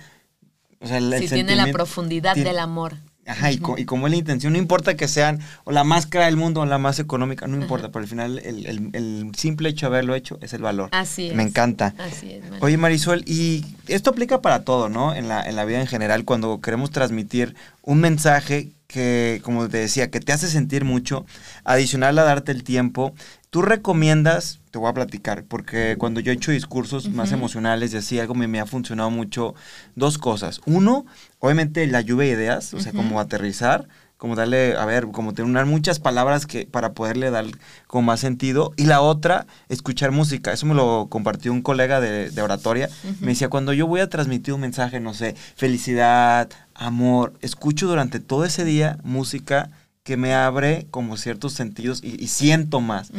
[0.81, 2.95] o sea, el, el Si tiene la profundidad tiene- del amor.
[3.27, 6.07] Ajá, y, co- y como es la intención, no importa que sean o la más
[6.07, 9.33] cara del mundo o la más económica, no importa, pero al final el, el- el
[9.37, 10.89] simple hecho de haberlo hecho es el valor.
[10.93, 11.35] Así es.
[11.35, 11.95] Me encanta.
[11.99, 12.43] Así es.
[12.45, 12.63] Manuel.
[12.63, 15.15] Oye Marisol, y esto aplica para todo, ¿no?
[15.15, 19.79] En la, en la vida en general, cuando queremos transmitir un mensaje que, como te
[19.79, 21.27] decía, que te hace sentir mucho,
[21.65, 23.13] adicional a darte el tiempo,
[23.51, 27.97] tú recomiendas, te voy a platicar, porque cuando yo he hecho discursos más emocionales y
[27.97, 29.55] así, algo me, me ha funcionado mucho,
[29.95, 30.61] dos cosas.
[30.67, 31.07] Uno,
[31.39, 35.65] obviamente la lluvia de ideas, o sea, como aterrizar, como darle, a ver, como tener
[35.65, 37.47] muchas palabras que para poderle dar
[37.87, 38.75] con más sentido.
[38.77, 40.53] Y la otra, escuchar música.
[40.53, 42.91] Eso me lo compartió un colega de, de oratoria.
[43.21, 48.21] Me decía, cuando yo voy a transmitir un mensaje, no sé, felicidad, amor, escucho durante
[48.21, 49.71] todo ese día música
[50.03, 53.11] que me abre como ciertos sentidos y, y siento más.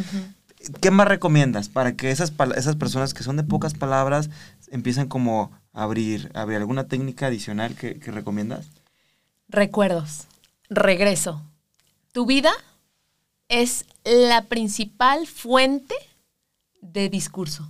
[0.81, 4.29] ¿Qué más recomiendas para que esas, esas personas que son de pocas palabras
[4.69, 8.67] empiecen como a abrir, a abrir alguna técnica adicional que recomiendas?
[9.49, 10.27] Recuerdos.
[10.69, 11.41] Regreso.
[12.11, 12.51] Tu vida
[13.49, 15.95] es la principal fuente
[16.81, 17.69] de discurso.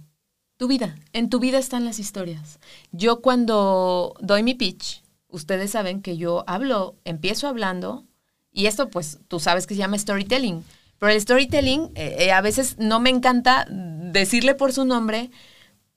[0.58, 0.98] Tu vida.
[1.14, 2.60] En tu vida están las historias.
[2.92, 8.06] Yo cuando doy mi pitch, ustedes saben que yo hablo, empiezo hablando,
[8.52, 10.64] y esto pues tú sabes que se llama storytelling.
[11.00, 15.32] Pero el storytelling eh, eh, a veces no me encanta decirle por su nombre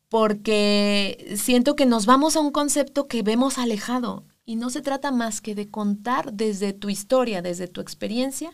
[0.09, 4.27] porque siento que nos vamos a un concepto que vemos alejado.
[4.45, 8.51] Y no se trata más que de contar desde tu historia, desde tu experiencia,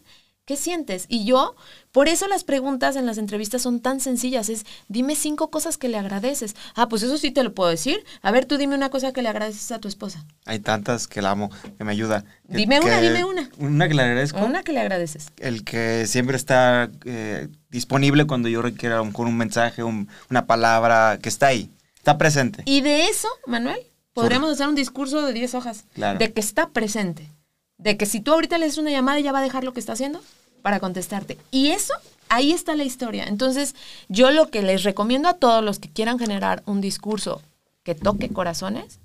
[0.46, 1.04] qué sientes.
[1.08, 1.54] Y yo,
[1.92, 5.88] por eso las preguntas en las entrevistas son tan sencillas, es dime cinco cosas que
[5.88, 6.54] le agradeces.
[6.74, 8.02] Ah, pues eso sí te lo puedo decir.
[8.22, 10.24] A ver, tú dime una cosa que le agradeces a tu esposa.
[10.46, 12.24] Hay tantas que la amo, que me ayuda.
[12.48, 13.50] Que- Dime una, dime una.
[13.58, 14.38] Una que le agradezco.
[14.44, 15.26] Una que le agradeces.
[15.38, 20.08] El que siempre está eh, disponible cuando yo requiera a lo mejor un mensaje, un-
[20.30, 22.62] una palabra, que está ahí, está presente.
[22.66, 23.80] Y de eso, Manuel,
[24.12, 25.84] podríamos hacer un discurso de 10 hojas.
[25.94, 26.18] Claro.
[26.20, 27.32] De que está presente.
[27.78, 29.80] De que si tú ahorita le haces una llamada, ella va a dejar lo que
[29.80, 30.22] está haciendo
[30.62, 31.38] para contestarte.
[31.50, 31.94] Y eso,
[32.28, 33.24] ahí está la historia.
[33.24, 33.74] Entonces,
[34.08, 37.42] yo lo que les recomiendo a todos los que quieran generar un discurso
[37.82, 38.98] que toque corazones,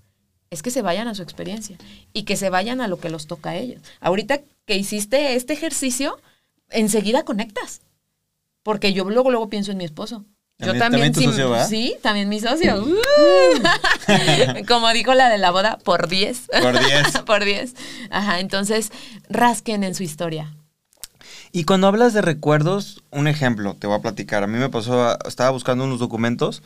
[0.49, 1.77] es que se vayan a su experiencia
[2.13, 3.81] y que se vayan a lo que los toca a ellos.
[4.01, 6.19] Ahorita que hiciste este ejercicio,
[6.69, 7.81] enseguida conectas.
[8.63, 10.25] Porque yo luego, luego pienso en mi esposo.
[10.61, 11.67] Yo También- tu sí, socio, ¿verdad?
[11.67, 12.85] sí, también mi socio.
[14.67, 16.49] Como dijo la de la boda, por 10.
[16.61, 17.17] Por 10.
[17.25, 17.73] por 10.
[18.09, 18.91] Ajá, entonces
[19.29, 20.53] rasquen en su historia.
[21.51, 24.43] Y cuando hablas de recuerdos, un ejemplo, te voy a platicar.
[24.43, 26.61] A mí me pasó, estaba buscando unos documentos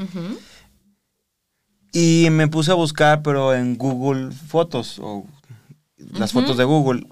[1.91, 5.25] y me puse a buscar, pero en Google Fotos o
[5.97, 7.07] las fotos de Google.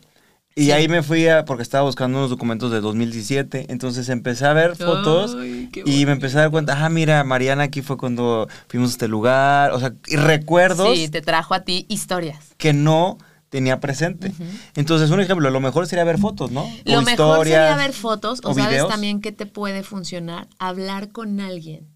[0.56, 0.72] Y Sí.
[0.72, 4.76] ahí me fui a, porque estaba buscando unos documentos de 2017, entonces empecé a ver
[4.76, 8.89] fotos Ay, y me empecé a dar cuenta, ah, mira, Mariana, aquí fue cuando fuimos
[8.89, 12.54] a este lugar, o sea, y recuerdos Sí, te trajo a ti historias.
[12.58, 13.18] que no
[13.50, 14.32] tenía presente.
[14.76, 16.68] Entonces, un ejemplo, lo mejor sería ver fotos, ¿no?
[16.86, 18.89] Lo O mejor sería ver fotos o, o sabes videos.
[18.89, 21.88] también que te puede funcionar hablar con alguien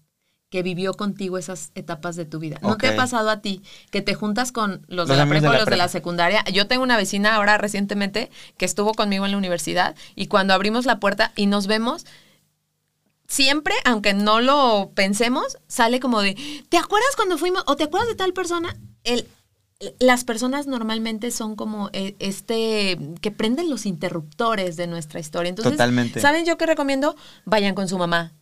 [0.50, 2.58] que vivió contigo esas etapas de tu vida.
[2.62, 5.50] ¿No te ha pasado a ti que te juntas con los, Los de la prepa
[5.50, 6.42] o los de la secundaria?
[6.52, 10.86] Yo tengo una vecina ahora recientemente que estuvo conmigo en la universidad y cuando abrimos
[10.86, 12.06] la puerta y nos vemos,
[13.26, 16.34] siempre, aunque no lo pensemos, sale como de,
[16.68, 17.62] ¿te acuerdas cuando fuimos?
[17.66, 18.74] ¿O te acuerdas de tal persona?
[19.04, 19.28] El,
[20.00, 25.50] las personas normalmente son como eh, este, que prenden los interruptores de nuestra historia.
[25.50, 26.20] Entonces, Totalmente.
[26.20, 27.14] ¿saben yo qué recomiendo?
[27.44, 28.32] Vayan con su mamá.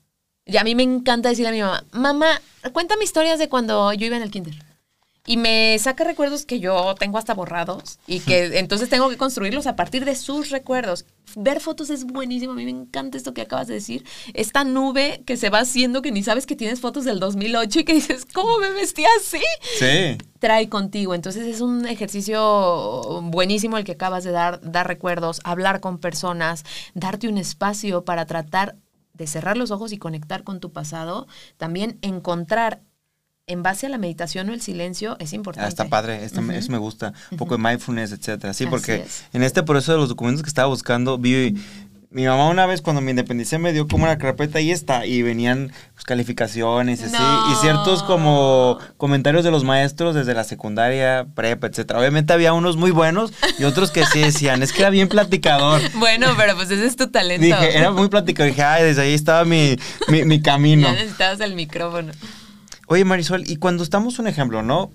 [0.47, 2.41] Y a mí me encanta decirle a mi mamá, mamá,
[2.73, 4.55] cuéntame historias de cuando yo iba en el kinder.
[5.29, 9.67] y me saca recuerdos que yo tengo hasta borrados y que entonces tengo que construirlos
[9.67, 11.05] a partir de sus recuerdos.
[11.35, 14.05] Ver fotos es buenísimo, a mí me encanta esto que acabas de decir.
[14.35, 17.85] Esta nube que se va haciendo que ni sabes que tienes fotos del 2008 y
[17.85, 19.43] que dices, ¿cómo me vestí así?
[19.81, 20.17] Sí.
[20.39, 21.13] Trae contigo.
[21.13, 26.63] Entonces es un ejercicio buenísimo el que acabas de dar, dar recuerdos, hablar con personas,
[26.95, 28.77] darte un espacio para tratar
[29.17, 31.27] de cerrar los ojos y conectar con tu pasado,
[31.57, 32.83] también encontrar
[33.49, 35.67] en base a la meditación o el silencio es importante.
[35.67, 37.13] Ah, está padre, eso me gusta.
[37.31, 38.53] Un poco de mindfulness, etcétera.
[38.53, 41.55] Sí, porque en este proceso de los documentos que estaba buscando, vi.
[42.11, 45.23] Mi mamá una vez cuando me independicé me dio como una carpeta y está, y
[45.23, 47.53] venían pues, calificaciones así, No.
[47.53, 51.99] y ciertos como comentarios de los maestros desde la secundaria, prepa, etcétera.
[51.99, 55.81] Obviamente había unos muy buenos y otros que sí decían, es que era bien platicador.
[55.97, 57.45] Bueno, pero pues ese es tu talento.
[57.45, 58.51] Dije, era muy platicador.
[58.53, 59.77] Dije, ay, desde ahí estaba mi,
[60.09, 60.87] mi, mi camino.
[60.89, 62.13] Ya necesitabas el micrófono.
[62.87, 64.91] Oye, Marisol, y cuando estamos un ejemplo, ¿no?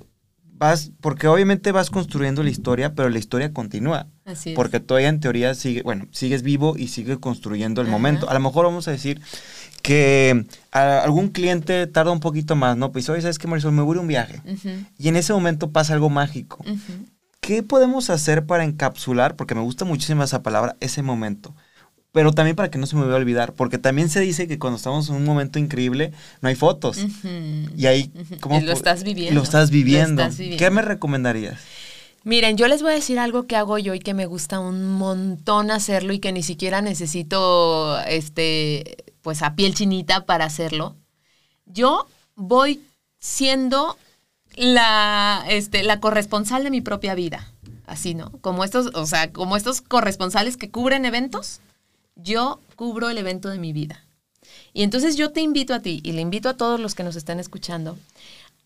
[0.61, 4.05] Vas, porque obviamente vas construyendo la historia, pero la historia continúa.
[4.25, 4.55] Así es.
[4.55, 7.91] Porque todavía en teoría sigue, bueno, sigues vivo y sigue construyendo el Ajá.
[7.91, 8.29] momento.
[8.29, 9.19] A lo mejor vamos a decir
[9.81, 12.91] que a algún cliente tarda un poquito más, ¿no?
[12.91, 13.71] Pues, oye, ¿sabes qué, Marisol?
[13.71, 14.39] Me voy a un viaje.
[14.99, 16.63] Y en ese momento pasa algo mágico.
[17.39, 21.55] ¿Qué podemos hacer para encapsular, porque me gusta muchísimo esa palabra, ese momento?
[22.11, 24.59] Pero también para que no se me vaya a olvidar, porque también se dice que
[24.59, 26.97] cuando estamos en un momento increíble, no hay fotos.
[27.77, 28.11] Y ahí.
[28.41, 29.39] ¿cómo Y lo estás viviendo.
[29.39, 30.21] Lo estás viviendo.
[30.21, 30.59] Lo estás viviendo.
[30.59, 31.59] ¿Qué me recomendarías?
[32.23, 34.91] Miren, yo les voy a decir algo que hago yo y que me gusta un
[34.93, 40.95] montón hacerlo y que ni siquiera necesito, este, pues a piel chinita para hacerlo.
[41.65, 42.81] Yo voy
[43.19, 43.97] siendo
[44.55, 47.51] la, este, la corresponsal de mi propia vida.
[47.87, 48.31] Así, ¿no?
[48.41, 51.59] Como estos, o sea, como estos corresponsales que cubren eventos,
[52.15, 54.05] yo cubro el evento de mi vida.
[54.73, 57.15] Y entonces yo te invito a ti y le invito a todos los que nos
[57.15, 57.97] están escuchando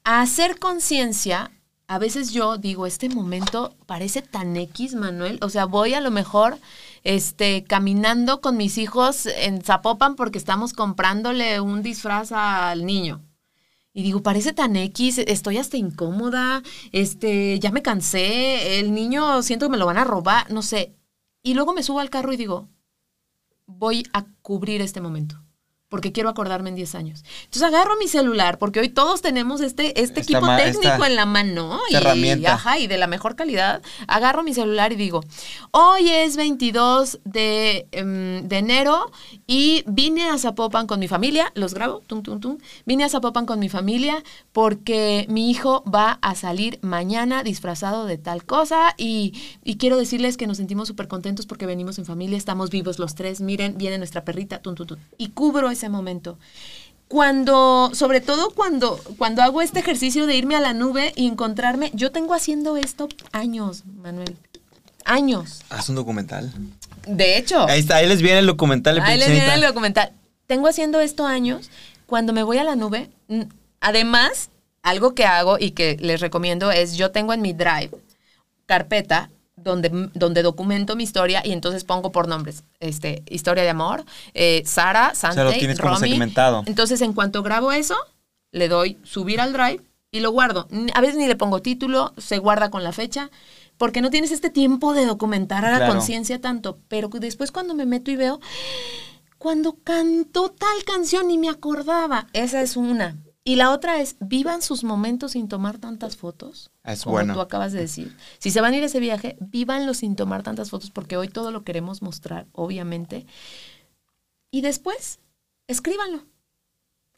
[0.04, 1.52] a hacer conciencia.
[1.88, 5.38] A veces yo digo, este momento parece tan X, Manuel.
[5.42, 6.58] O sea, voy a lo mejor
[7.04, 13.22] este, caminando con mis hijos en Zapopan porque estamos comprándole un disfraz al niño.
[13.94, 19.68] Y digo, parece tan X, estoy hasta incómoda, este, ya me cansé, el niño siento
[19.68, 20.98] que me lo van a robar, no sé.
[21.42, 22.68] Y luego me subo al carro y digo,
[23.68, 25.45] voy a cubrir este momento.
[25.96, 27.24] Porque quiero acordarme en 10 años.
[27.46, 31.26] Entonces agarro mi celular, porque hoy todos tenemos este, este Esta equipo técnico en la
[31.26, 31.80] mano.
[31.90, 32.56] herramienta.
[32.56, 33.82] Ajá, y de la mejor calidad.
[34.10, 35.24] Agarro mi celular y digo,
[35.72, 39.10] hoy es 22 de, em, de enero
[39.48, 42.58] y vine a Zapopan con mi familia, los grabo, tum, tum, tum.
[42.86, 48.18] Vine a Zapopan con mi familia porque mi hijo va a salir mañana disfrazado de
[48.18, 52.38] tal cosa y, y quiero decirles que nos sentimos súper contentos porque venimos en familia,
[52.38, 54.98] estamos vivos los tres, miren, viene nuestra perrita, tum, tum, tum.
[55.18, 56.38] Y cubro ese momento.
[57.08, 61.92] Cuando, sobre todo cuando, cuando hago este ejercicio de irme a la nube y encontrarme,
[61.94, 64.36] yo tengo haciendo esto años, Manuel.
[65.06, 65.62] Años.
[65.70, 66.52] Haz un documental.
[67.08, 67.68] De hecho.
[67.68, 69.00] Ahí está, ahí les viene el documental.
[69.02, 70.12] Ahí les viene el documental.
[70.48, 71.70] Tengo haciendo esto años.
[72.08, 73.12] Cuando me voy a la nube,
[73.82, 74.50] además,
[74.82, 77.92] algo que hago y que les recomiendo es, yo tengo en mi Drive
[78.66, 79.30] carpeta
[79.66, 82.64] donde, donde documento mi historia y entonces pongo por nombres.
[82.80, 86.64] Este, historia de amor, eh, Sara, Sante, lo tienes como segmentado.
[86.68, 87.96] Entonces, en cuanto grabo eso,
[88.52, 90.68] le doy subir al Drive y lo guardo.
[90.94, 93.30] A veces ni le pongo título, se guarda con la fecha,
[93.78, 95.94] porque no tienes este tiempo de documentar a la Claro.
[95.94, 96.78] conciencia tanto.
[96.88, 98.40] Pero después cuando me meto y veo,
[99.38, 103.18] cuando cantó tal canción y me acordaba, esa es una.
[103.48, 106.72] Y la otra es, vivan sus momentos sin tomar tantas fotos.
[106.84, 107.36] Es como bueno.
[107.36, 108.18] tú acabas de decir.
[108.40, 111.28] Si se van a ir a ese viaje, vívanlo sin tomar tantas fotos, porque hoy
[111.28, 113.28] todo lo queremos mostrar, obviamente.
[114.50, 115.20] Y después,
[115.68, 116.26] escríbanlo.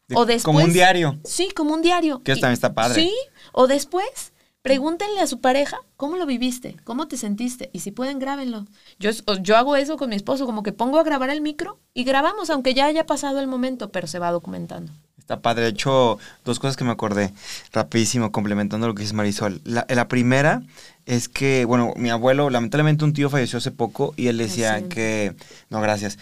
[0.06, 1.18] De- o después, Como un diario.
[1.24, 2.22] Sí, como un diario.
[2.22, 2.94] Que Y- también está padre.
[3.02, 3.14] Sí,
[3.52, 4.34] o después,
[4.68, 8.66] pregúntenle a su pareja cómo lo viviste, cómo te sentiste, y si pueden, grábenlo.
[8.98, 12.04] Yo, yo hago eso con mi esposo, como que pongo a grabar el micro y
[12.04, 14.92] grabamos, aunque ya haya pasado el momento, pero se va documentando.
[15.18, 15.62] Está padre.
[15.62, 17.32] De hecho, dos cosas que me acordé
[17.72, 19.62] rapidísimo, complementando lo que dice Marisol.
[19.64, 20.60] La, la primera
[21.06, 25.34] es que, bueno, mi abuelo, lamentablemente un tío falleció hace poco y él decía que...
[25.70, 26.18] No, gracias.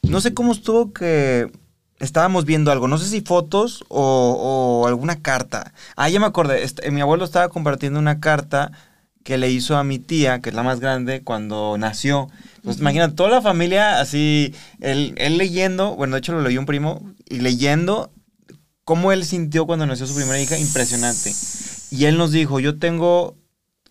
[0.00, 1.52] No sé cómo estuvo que
[2.04, 5.72] estábamos viendo algo, no sé si fotos o, o alguna carta.
[5.96, 6.62] Ah, ya me acordé.
[6.62, 8.72] Este, mi abuelo estaba compartiendo una carta
[9.24, 12.28] que le hizo a mi tía, que es la más grande, cuando nació.
[12.56, 16.66] Entonces, imagínate, toda la familia así, él, él leyendo, bueno, de hecho lo leyó un
[16.66, 18.12] primo, y leyendo
[18.84, 21.32] cómo él sintió cuando nació su primera hija, impresionante.
[21.90, 23.36] Y él nos dijo, yo tengo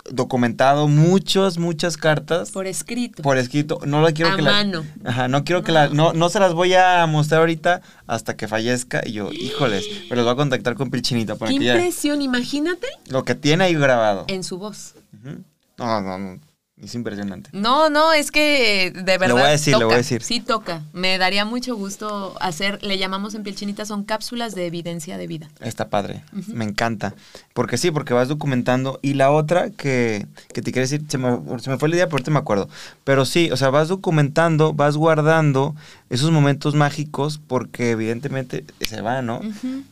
[0.09, 2.51] documentado muchas, muchas cartas.
[2.51, 3.23] Por escrito.
[3.23, 3.79] Por escrito.
[3.85, 4.83] No lo quiero a que mano.
[5.03, 5.09] la.
[5.09, 5.87] Ajá, no quiero que la.
[5.89, 9.01] No, no se las voy a mostrar ahorita hasta que fallezca.
[9.05, 11.75] Y yo, híjoles, pero los voy a contactar con Pilchinita para Qué que ya.
[11.75, 14.25] impresión, imagínate Lo que tiene ahí grabado.
[14.27, 14.93] en su voz.
[15.13, 15.43] Ujú.
[15.77, 16.39] No, no, no.
[16.81, 17.51] Es impresionante.
[17.53, 19.35] No, no, es que de verdad.
[19.35, 20.23] voy a decir, lo voy a decir.
[20.23, 20.81] Sí, toca.
[20.91, 25.27] Me daría mucho gusto hacer, le llamamos en piel chinita, son cápsulas de evidencia de
[25.27, 25.49] vida.
[25.61, 27.13] Está padre, me encanta.
[27.53, 28.99] Porque sí, porque vas documentando.
[29.03, 32.05] Y la otra que, que te quiero decir, se me, se me fue la idea,
[32.07, 32.67] pero ahorita me acuerdo.
[33.03, 35.75] Pero sí, o sea, vas documentando, vas guardando
[36.09, 39.41] esos momentos mágicos porque evidentemente se van, ¿no?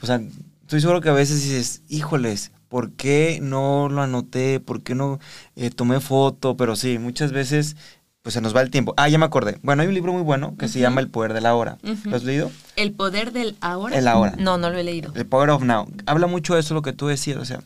[0.01, 0.19] O sea,
[0.63, 4.59] estoy seguro que a veces dices, híjoles, ¿por qué no lo anoté?
[4.61, 5.19] ¿Por qué no
[5.55, 6.55] eh, tomé foto?
[6.57, 7.75] Pero sí, muchas veces
[8.23, 8.93] pues se nos va el tiempo.
[8.97, 9.57] Ah, ya me acordé.
[9.63, 11.77] Bueno, hay un libro muy bueno que se llama El Poder de la Hora.
[11.83, 12.09] Ujú.
[12.11, 12.51] ¿Lo has leído?
[12.75, 13.97] El poder del ahora.
[13.97, 14.35] El ahora.
[14.37, 15.11] No, no lo he leído.
[15.11, 15.87] The Power of Now.
[16.05, 17.61] Habla mucho de eso lo que tú decías, o sea.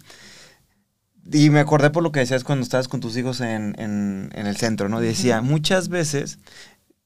[1.32, 4.47] Y me acordé por lo que decías cuando estabas con tus hijos en, en- en
[4.47, 5.01] el centro, ¿no?
[5.01, 6.38] Decía, muchas veces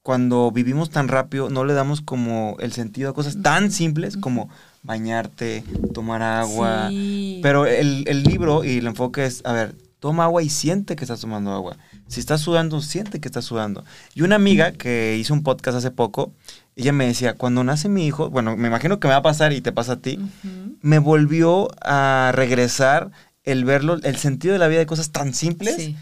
[0.04, 4.50] cuando vivimos tan rápido no le damos como el sentido a cosas tan simples como
[4.84, 6.88] bañarte, tomar agua.
[6.90, 7.40] Sí.
[7.44, 11.04] Pero el, el libro y el enfoque es, a ver, toma agua y siente que
[11.04, 11.78] estás tomando agua.
[12.08, 13.84] Si estás sudando, siente que estás sudando.
[14.16, 16.32] Y una amiga que hizo un podcast hace poco,
[16.76, 19.54] ella me decía, cuando nace mi hijo, bueno, me imagino que me va a pasar
[19.54, 20.20] y te pasa a ti,
[20.82, 23.12] me volvió a regresar
[23.44, 25.76] el verlo, el sentido de la vida de cosas tan simples.
[25.76, 25.98] Sí.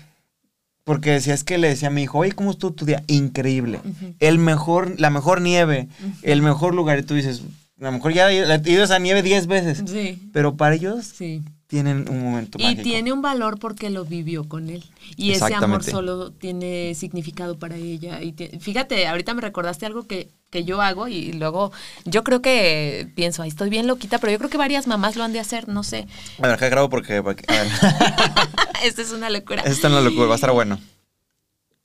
[0.87, 3.03] Porque decía, es que le decía a mi hijo, oye, ¿cómo estuvo tu día?
[3.07, 3.81] Increíble.
[4.21, 5.89] El mejor, la mejor nieve,
[6.21, 6.97] el mejor lugar.
[6.97, 7.41] Y tú dices,
[7.81, 9.83] a lo mejor ya he ido a esa nieve 10 veces.
[9.85, 10.29] Sí.
[10.31, 11.43] Pero para ellos Sí.
[11.67, 12.83] Tienen un momento Y mágico.
[12.83, 14.83] tiene un valor porque lo vivió con él.
[15.17, 18.21] Y ese amor solo tiene significado para ella.
[18.23, 21.73] Y fíjate, ahorita me recordaste algo que, que yo hago y luego
[22.05, 25.23] yo creo que pienso, "Ay, estoy bien loquita, pero yo creo que varias mamás lo
[25.25, 26.07] han de hacer, no sé.
[26.39, 27.21] A ver, acá grabo porque...
[27.21, 27.67] porque- a ver.
[28.83, 29.61] Esta es una locura.
[29.63, 30.79] Esto no lo locura, va a estar bueno.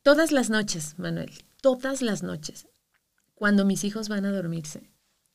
[0.03, 2.67] Todas las noches, Manuel, todas las noches,
[3.35, 4.92] cuando mis hijos van a dormirse,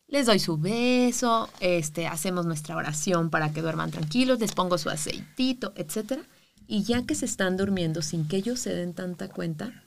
[0.07, 4.89] les doy su beso, este, hacemos nuestra oración para que duerman tranquilos, les pongo su
[4.89, 6.23] aceitito, etcétera,
[6.65, 9.83] y ya que se están durmiendo sin que ellos se den tanta cuenta,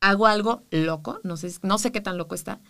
[0.00, 2.60] hago algo loco, no sé, no sé qué tan loco está.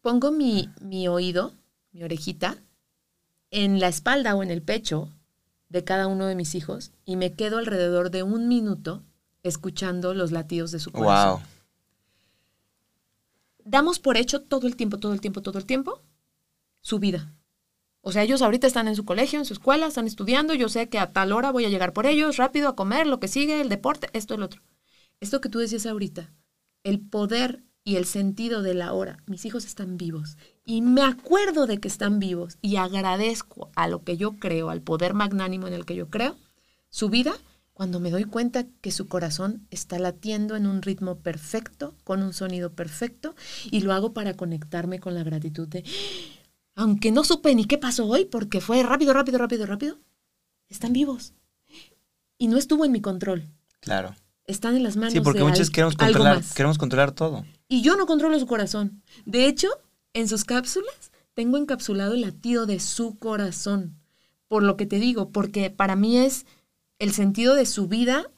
[0.00, 1.52] Pongo mi, mi oído,
[1.92, 2.56] mi orejita,
[3.50, 5.12] en la espalda o en el pecho
[5.68, 9.02] de cada uno de mis hijos y me quedo alrededor de un minuto
[9.42, 11.40] escuchando los latidos de su corazón.
[11.40, 11.59] Wow.
[13.64, 16.02] Damos por hecho todo el tiempo, todo el tiempo, todo el tiempo
[16.80, 17.34] su vida.
[18.02, 20.88] O sea, ellos ahorita están en su colegio, en su escuela, están estudiando, yo sé
[20.88, 23.60] que a tal hora voy a llegar por ellos, rápido a comer, lo que sigue,
[23.60, 24.62] el deporte, esto, el otro.
[25.20, 26.32] Esto que tú decías ahorita,
[26.82, 29.18] el poder y el sentido de la hora.
[29.26, 34.02] Mis hijos están vivos y me acuerdo de que están vivos y agradezco a lo
[34.02, 36.36] que yo creo, al poder magnánimo en el que yo creo,
[36.88, 37.34] su vida,
[37.80, 42.34] cuando me doy cuenta que su corazón está latiendo en un ritmo perfecto, con un
[42.34, 43.34] sonido perfecto,
[43.70, 45.82] y lo hago para conectarme con la gratitud de,
[46.74, 49.98] aunque no supe ni qué pasó hoy, porque fue rápido, rápido, rápido, rápido,
[50.68, 51.32] están vivos.
[52.36, 53.44] Y no estuvo en mi control.
[53.80, 54.14] Claro.
[54.44, 56.52] Están en las manos Sí, porque de muchos al- queremos algo controlar, más.
[56.52, 57.46] queremos controlar todo.
[57.66, 59.00] Y yo no controlo su corazón.
[59.24, 59.68] De hecho,
[60.12, 63.96] en sus cápsulas tengo encapsulado el latido de su corazón.
[64.48, 66.44] Por lo que te digo, porque para mí es
[67.00, 68.30] el sentido de su vida,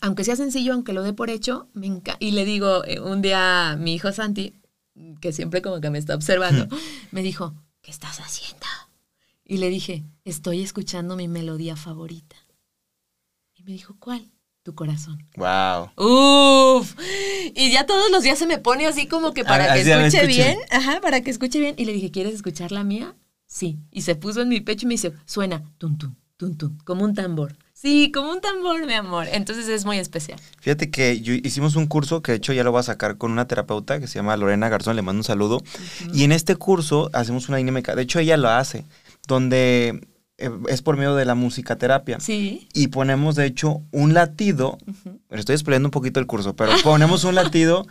[0.00, 3.22] aunque sea sencillo, aunque lo dé por hecho, me enca- Y le digo, eh, un
[3.22, 4.54] día mi hijo Santi,
[5.20, 6.66] que siempre como que me está observando,
[7.12, 8.66] me dijo, ¿qué estás haciendo?
[9.44, 12.36] Y le dije, estoy escuchando mi melodía favorita.
[13.54, 14.30] Y me dijo, ¿cuál?
[14.62, 15.26] Tu corazón.
[15.36, 15.90] Wow.
[15.96, 16.94] Uf.
[17.54, 19.98] Y ya todos los días se me pone así como que para A- que a
[20.00, 20.26] escuche escuche.
[20.26, 20.58] bien.
[20.70, 21.74] Ajá, para que escuche bien.
[21.78, 23.14] Y le dije, ¿quieres escuchar la mía?
[23.46, 23.78] Sí.
[23.90, 27.04] Y se puso en mi pecho y me dice, suena tum tum, tum tum, como
[27.04, 27.54] un tambor.
[27.74, 29.26] Sí, como un tambor, mi amor.
[29.30, 30.40] Entonces es muy especial.
[30.60, 33.30] Fíjate que yo- hicimos un curso que de hecho ya lo voy a sacar con
[33.30, 35.60] una terapeuta que se llama Lorena Garzón, le mando un saludo.
[36.14, 38.84] Y en este curso hacemos una dinámica, de hecho ella lo hace,
[39.28, 40.08] donde
[40.38, 42.18] eh, es por medio de la musicaterapia.
[42.20, 42.68] Sí.
[42.72, 44.78] Y ponemos de hecho un latido,
[45.30, 47.86] estoy explicando un poquito el curso, pero ponemos un latido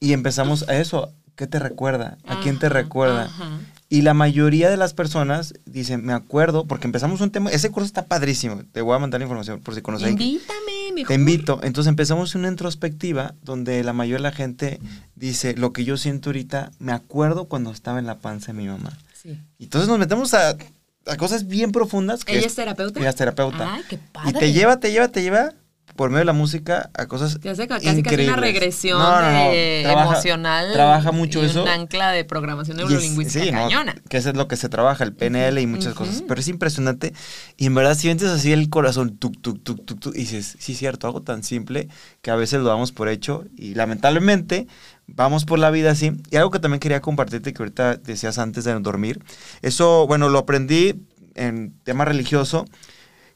[0.00, 1.12] y empezamos a eso.
[1.34, 2.18] ¿Qué te recuerda?
[2.26, 3.24] ¿A quién te recuerda?
[3.24, 3.58] ajá.
[3.92, 7.84] Y la mayoría de las personas dicen, me acuerdo, porque empezamos un tema, ese curso
[7.84, 10.08] está padrísimo, te voy a mandar la información por si conoces.
[10.08, 11.08] Invítame, mejor.
[11.08, 11.60] Te invito.
[11.62, 14.80] Entonces empezamos una introspectiva donde la mayoría de la gente
[15.14, 18.66] dice, lo que yo siento ahorita, me acuerdo cuando estaba en la panza de mi
[18.66, 18.96] mamá.
[19.12, 19.38] Sí.
[19.58, 20.56] Y entonces nos metemos a,
[21.04, 22.24] a cosas bien profundas.
[22.24, 22.98] Que ¿Ella es terapeuta?
[22.98, 23.74] Ella es terapeuta.
[23.74, 24.38] Ay, qué y padre.
[24.38, 25.52] te lleva, te lleva, te lleva
[25.96, 28.28] por medio de la música a cosas hace ca- casi, casi increíbles.
[28.28, 30.72] una regresión No, no, no, de- trabaja- emocional.
[30.72, 31.62] Trabaja mucho y eso.
[31.62, 33.94] Un ancla de programación Y es- neurolingüística sí, cañona.
[34.08, 36.22] Que eso es lo que se trabaja, el PNL y muchas cosas.
[36.26, 37.12] Pero es impresionante.
[37.56, 40.74] Y en verdad sientes así el corazón, tuk, tuk, tuk, tuk, tuk, y dices, sí,
[40.74, 41.88] cierto, algo tan simple
[42.22, 43.44] que a veces lo damos por hecho.
[43.56, 44.66] Y lamentablemente
[45.06, 46.12] vamos por la vida así.
[46.30, 49.22] Y algo que también quería compartirte, que ahorita decías antes de dormir.
[49.62, 50.94] Eso, bueno, lo aprendí
[51.34, 52.64] en tema religioso,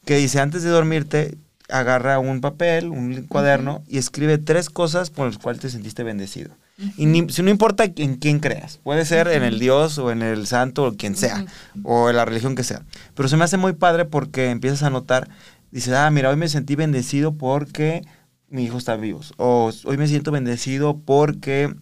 [0.04, 1.36] que dice, antes de dormirte,
[1.69, 6.51] agarra un papel, un cuaderno y escribe tres cosas por las cuales te sentiste bendecido.
[6.97, 10.23] Y ni- si no importa en quién creas, puede ser en el Dios o en
[10.23, 11.45] el santo o quien sea,
[11.83, 12.83] o en la religión que sea.
[13.14, 15.29] Pero se me hace muy padre porque empiezas a notar,
[15.71, 18.03] dices, ah, mira, hoy me sentí bendecido porque
[18.51, 19.21] mi hijo está vivo.
[19.39, 21.75] O hoy me siento bendecido porque,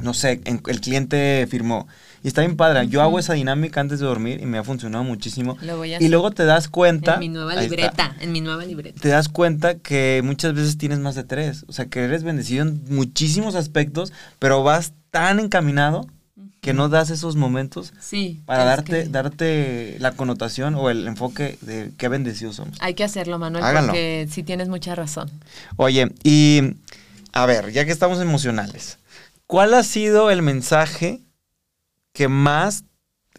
[0.00, 1.86] no sé, en- el cliente firmó.
[2.26, 2.88] Y está bien padre.
[2.88, 5.56] Yo hago esa dinámica antes de dormir y me ha funcionado muchísimo.
[5.62, 7.14] Lo voy a Y luego te das cuenta.
[7.14, 9.00] En mi nueva libreta, en mi nueva libreta.
[9.00, 11.64] te das cuenta que muchas veces tienes más de tres.
[11.68, 16.08] O sea, que eres bendecido en muchísimos aspectos, pero vas tan encaminado
[16.60, 18.42] que no das esos momentos Sí.
[18.44, 22.76] para darte, que darte la connotación o el enfoque de qué bendecidos somos.
[22.80, 23.92] Hay que hacerlo, Manuel, Háganlo.
[23.92, 25.30] porque sí tienes mucha razón.
[25.76, 26.74] Oye, y
[27.32, 28.98] a ver, ya que estamos emocionales,
[29.46, 31.20] ¿cuál ha sido el mensaje
[32.16, 32.84] que más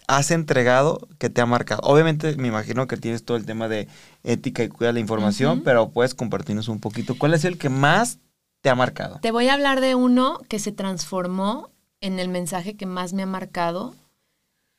[0.08, 1.82] has entregado que te ha marcado?
[1.84, 3.88] Obviamente me imagino que tienes todo el tema de
[4.24, 7.18] ética y cuida la información, pero puedes compartirnos un poquito.
[7.18, 8.20] ¿Cuál es el que más
[8.62, 9.18] te ha marcado?
[9.20, 11.72] Te voy a hablar de uno que se transformó
[12.02, 13.96] en el mensaje que más me ha marcado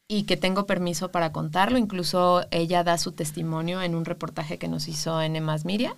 [0.06, 1.76] y que tengo permiso para contarlo.
[1.76, 5.96] Incluso ella da su testimonio en un reportaje que nos hizo en Emas Miria.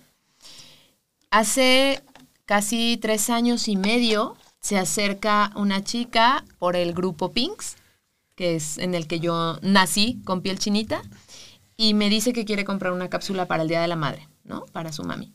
[1.29, 2.01] Hace
[2.47, 7.77] casi tres años y medio se acerca una chica por el grupo Pinks,
[8.35, 11.01] que es en el que yo nací con piel chinita,
[11.77, 14.65] y me dice que quiere comprar una cápsula para el Día de la Madre, ¿no?
[14.71, 15.33] Para su mami.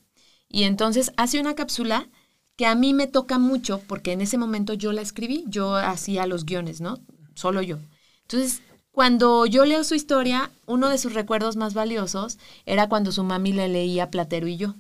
[0.49, 2.09] Y entonces hace una cápsula
[2.57, 6.27] que a mí me toca mucho porque en ese momento yo la escribí, yo hacía
[6.27, 7.01] los guiones, ¿no?
[7.35, 7.79] Solo yo.
[8.23, 13.25] Entonces, cuando yo leo su historia, uno de sus recuerdos más valiosos era cuando su
[13.25, 14.75] mami le leía Platero y yo.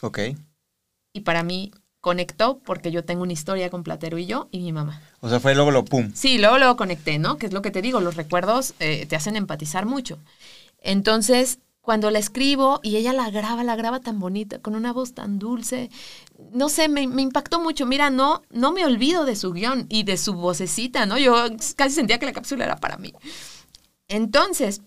[0.00, 0.20] Ok.
[1.12, 4.72] Y para mí conectó porque yo tengo una historia con Platero y yo y mi
[4.72, 5.02] mamá.
[5.20, 6.10] O sea, fue luego lo pum.
[6.14, 7.38] Sí, luego luego conecté, ¿no?
[7.38, 10.18] Que es lo que te digo, los recuerdos eh, te hacen empatizar mucho.
[10.80, 15.14] Entonces, cuando la escribo y ella la graba, la graba tan bonita, con una voz
[15.14, 15.90] tan dulce,
[16.52, 17.86] no sé, me, me impactó mucho.
[17.86, 21.18] Mira, no, no me olvido de su guion y de su vocecita, ¿no?
[21.18, 21.34] Yo
[21.76, 23.12] casi sentía que la cápsula era para mí.
[24.06, 24.82] Entonces,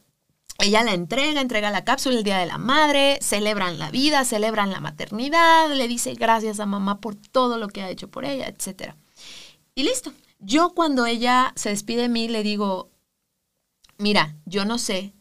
[0.61, 4.71] ella la entrega, entrega la cápsula el Día de la Madre, celebran la vida, celebran
[4.71, 8.47] la maternidad, le dice gracias a mamá por todo lo que ha hecho por ella,
[8.47, 8.95] etc.
[9.75, 10.13] Y listo.
[10.39, 12.89] Yo cuando ella se despide de mí le digo,
[13.97, 15.13] mira, yo no sé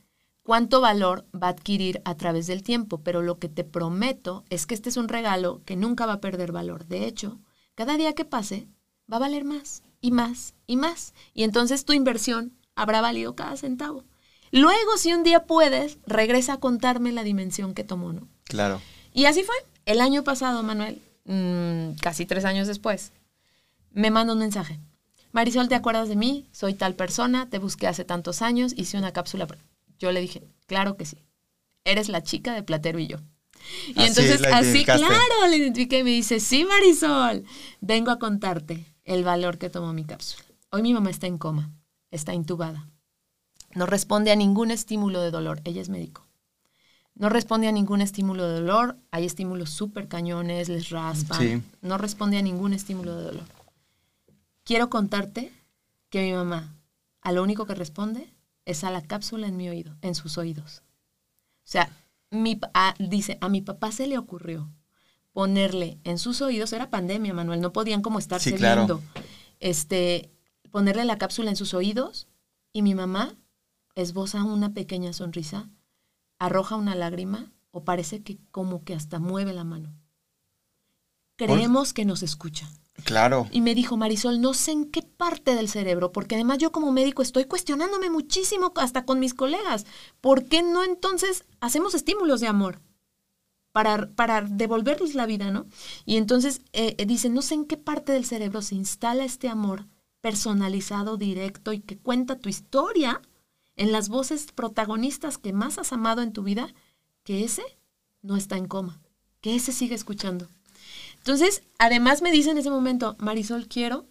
[0.43, 4.67] cuánto valor va a adquirir a través del tiempo, pero lo que te prometo es
[4.67, 6.87] que este es un regalo que nunca va a perder valor.
[6.87, 7.39] De hecho,
[7.75, 8.67] cada día que pase
[9.13, 11.15] va a valer más y más y más.
[11.35, 14.05] Y entonces tu inversión habrá valido cada centavo.
[14.53, 18.29] Luego, si un día puedes, regresa a contarme la dimensión que tomó, ¿no?
[18.45, 18.81] Claro.
[19.13, 19.55] Y así fue.
[19.87, 23.13] El año pasado, Manuel, mm, casi tres años después,
[23.93, 24.79] me manda un mensaje.
[25.33, 26.47] Marisol, ¿te acuerdas de mí?
[26.53, 29.47] Soy tal persona, te busqué hace tantos años, hice una cápsula.
[29.99, 31.19] Yo le dije, claro que sí.
[31.85, 33.19] Eres la chica de Platero y yo.
[33.89, 37.45] Y Así entonces, así, claro, le identifiqué y me dice, sí, Marisol,
[37.81, 40.45] vengo a contarte el valor que tomó mi cápsula.
[40.71, 41.71] Hoy mi mamá está en coma,
[42.11, 42.89] está intubada.
[43.75, 45.61] No responde a ningún estímulo de dolor.
[45.65, 46.27] Ella es médico.
[47.15, 48.97] No responde a ningún estímulo de dolor.
[49.11, 51.39] Hay estímulos súper cañones, les raspan.
[51.39, 51.63] Sí.
[51.83, 53.45] No responde a ningún estímulo de dolor.
[54.65, 55.53] Quiero contarte
[56.09, 56.75] que mi mamá,
[57.23, 58.33] a lo único que responde
[58.65, 60.83] es a la cápsula en mi oído, en sus oídos.
[61.65, 61.91] O sea,
[62.31, 64.69] mi, a- dice, a mi papá se le ocurrió
[65.33, 68.87] ponerle en sus oídos, era pandemia, Manuel, no podían como estarse Sí, claro.
[68.87, 69.03] viendo.
[69.61, 70.31] Este,
[70.71, 72.27] ponerle la cápsula en sus oídos
[72.73, 73.35] y mi mamá
[74.03, 75.71] esboza una pequeña sonrisa,
[76.39, 79.95] arroja una lágrima o parece que como que hasta mueve la mano.
[81.37, 82.71] Creemos que nos escucha.
[83.05, 83.49] Claro.
[83.51, 86.93] Y me dijo, Marisol, no sé en qué parte del cerebro, porque además yo como
[86.93, 89.87] médico estoy cuestionándome muchísimo hasta con mis colegas.
[90.21, 92.83] ¿Por qué no entonces hacemos estímulos de amor?
[93.73, 95.67] Para, para devolverles la vida, ¿no?
[96.05, 99.49] Y entonces eh, eh, dice, no sé en qué parte del cerebro se instala este
[99.49, 99.87] amor
[100.21, 103.23] personalizado, directo y que cuenta tu historia
[103.81, 106.73] en las voces protagonistas que más has amado en tu vida,
[107.25, 107.63] que ese
[108.21, 109.01] no está en coma,
[109.41, 110.49] que ese sigue escuchando.
[111.17, 114.07] Entonces, además me dice en ese momento, Marisol, quiero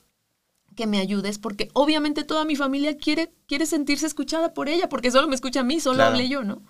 [0.76, 5.12] que me ayudes porque obviamente toda mi familia quiere, quiere sentirse escuchada por ella, porque
[5.12, 6.12] solo me escucha a mí, solo Claro.
[6.16, 6.64] hablé yo, ¿no?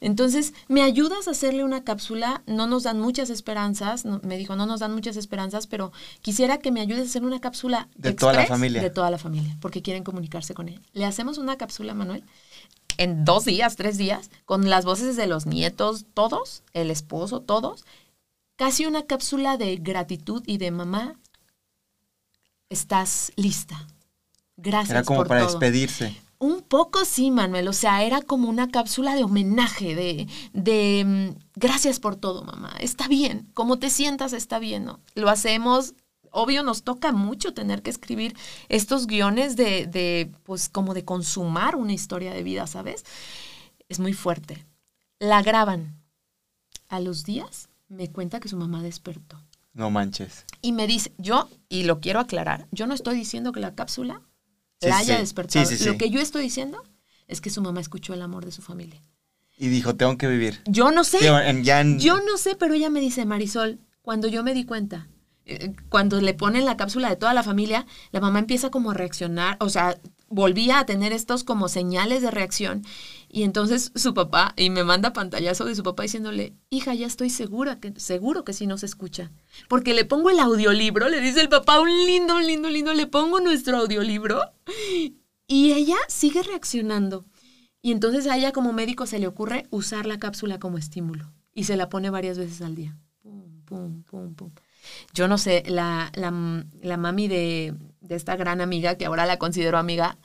[0.00, 2.42] Entonces, ¿me ayudas a hacerle una cápsula?
[2.46, 6.58] No nos dan muchas esperanzas, no- me dijo, no nos dan muchas esperanzas, pero quisiera
[6.58, 8.80] que me ayudes a hacer una cápsula De toda la familia.
[8.82, 10.80] De toda la familia, porque quieren comunicarse con él.
[10.92, 12.22] Le hacemos una cápsula, Manuel,
[12.96, 17.84] en dos días, tres días, con las voces de los nietos, todos, el esposo, todos.
[18.56, 21.16] Casi una cápsula de gratitud y de mamá,
[22.68, 23.86] estás lista.
[24.56, 25.50] Gracias Era como por para todo.
[25.58, 26.16] despedirse.
[26.38, 27.68] Un poco sí, Manuel.
[27.68, 32.72] O sea, era como una cápsula de homenaje, de, de mm, gracias por todo, mamá.
[32.80, 33.48] Está bien.
[33.54, 35.00] Como te sientas, está bien, ¿no?
[35.14, 35.94] Lo hacemos.
[36.30, 38.36] Obvio, nos toca mucho tener que escribir
[38.68, 43.04] estos guiones de, de, pues, como de consumar una historia de vida, ¿sabes?
[43.88, 44.66] Es muy fuerte.
[45.18, 45.96] La graban.
[46.88, 49.42] A los días me cuenta que su mamá despertó.
[49.72, 50.44] No manches.
[50.62, 54.22] Y me dice, yo, y lo quiero aclarar, yo no estoy diciendo que la cápsula
[54.80, 55.20] Sí, la haya sí.
[55.20, 55.64] despertado.
[55.66, 56.82] Sí, Lo que yo estoy diciendo
[57.26, 59.02] es que su mamá escuchó el amor de su familia.
[59.56, 60.60] Y dijo, tengo que vivir.
[60.66, 64.42] Yo no sé, en- en- yo no sé, pero ella me dice, Marisol, cuando yo
[64.44, 65.08] me di cuenta,
[65.46, 68.94] eh, cuando le ponen la cápsula de toda la familia, la mamá empieza como a
[68.94, 69.98] reaccionar, o sea,
[70.28, 72.84] volvía a tener estos como señales de reacción.
[73.30, 77.30] Y entonces su papá, y me manda pantallazo de su papá diciéndole, hija, ya estoy
[77.30, 79.30] segura, que seguro que sí nos escucha.
[79.68, 83.06] Porque le pongo el audiolibro, le dice el papá, un lindo, un lindo, lindo, le
[83.06, 84.40] pongo nuestro audiolibro.
[85.46, 87.24] Y ella sigue reaccionando.
[87.80, 91.32] Y entonces a ella como médico se le ocurre usar la cápsula como estímulo.
[91.54, 92.96] Y se la pone varias veces al día.
[93.22, 94.50] Pum, pum, pum, pum.
[95.12, 99.38] Yo no sé, la, la, la mami de, de esta gran amiga, que ahora la
[99.38, 100.16] considero amiga,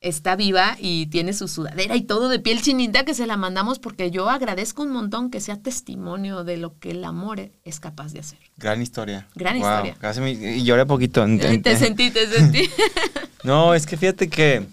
[0.00, 3.78] está viva y tiene su sudadera y todo de piel chinita que se la mandamos
[3.78, 8.12] porque yo agradezco un montón que sea testimonio de lo que el amor es capaz
[8.14, 8.38] de hacer.
[8.56, 9.28] Gran historia.
[9.34, 9.96] Gran Wow, historia.
[10.00, 11.22] casi me- y lloré poquito.
[11.62, 12.68] Te sentí, te sentí.
[13.44, 14.66] No, es que fíjate que.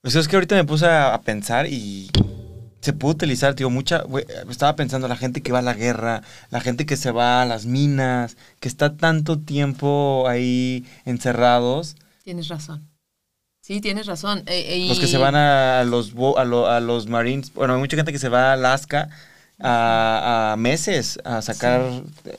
[0.00, 2.10] Pues es que ahorita me puse a, a pensar y
[2.80, 4.04] se puede utilizar, tío, mucha.
[4.50, 7.46] estaba pensando la gente que va a la guerra, la gente que se va a
[7.46, 11.96] las minas, que está tanto tiempo ahí encerrados.
[12.24, 12.88] tienes razón.
[13.62, 14.44] Sí, tienes razón.
[14.46, 17.52] Eh, Los que se van a los, a, lo- a los Marines.
[17.52, 19.10] Bueno, hay mucha gente que se va a Alaska
[19.60, 21.82] a, a meses a sacar.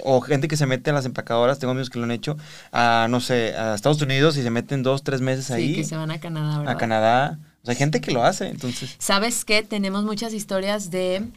[0.03, 2.35] O gente que se mete a las empacadoras, tengo amigos que lo han hecho,
[2.71, 5.75] a no sé, a Estados Unidos y se meten dos, tres meses Sí, ahí.
[5.75, 6.73] que se van a Canadá, ¿verdad?
[6.73, 7.39] a Canadá.
[7.61, 8.95] O sea, hay gente que lo hace, entonces.
[8.99, 9.63] ¿Sabes qué?
[9.63, 11.27] Tenemos muchas historias de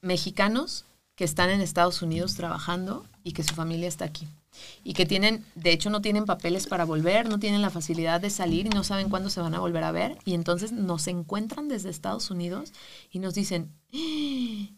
[0.00, 0.84] mexicanos
[1.14, 4.26] que están en Estados Unidos trabajando y que su familia está aquí.
[4.84, 8.30] Y que tienen, de hecho, no tienen papeles para volver, no tienen la facilidad de
[8.30, 10.18] salir y no saben cuándo se van a volver a ver.
[10.24, 12.72] Y entonces nos encuentran desde Estados Unidos
[13.10, 14.68] y nos dicen, "¡Ah!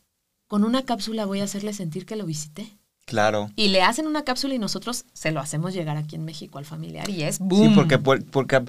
[0.47, 2.69] con una cápsula voy a hacerle sentir que lo visité.
[3.07, 3.51] Claro.
[3.55, 6.65] Y le hacen una cápsula y nosotros se lo hacemos llegar aquí en México al
[6.65, 7.75] familiar y es Sí, boom.
[7.75, 8.63] porque, por- porque,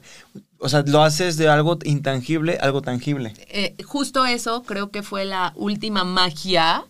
[0.60, 3.34] o sea, lo haces de algo intangible, algo tangible.
[3.48, 6.84] eh, justo eso creo que fue la última magia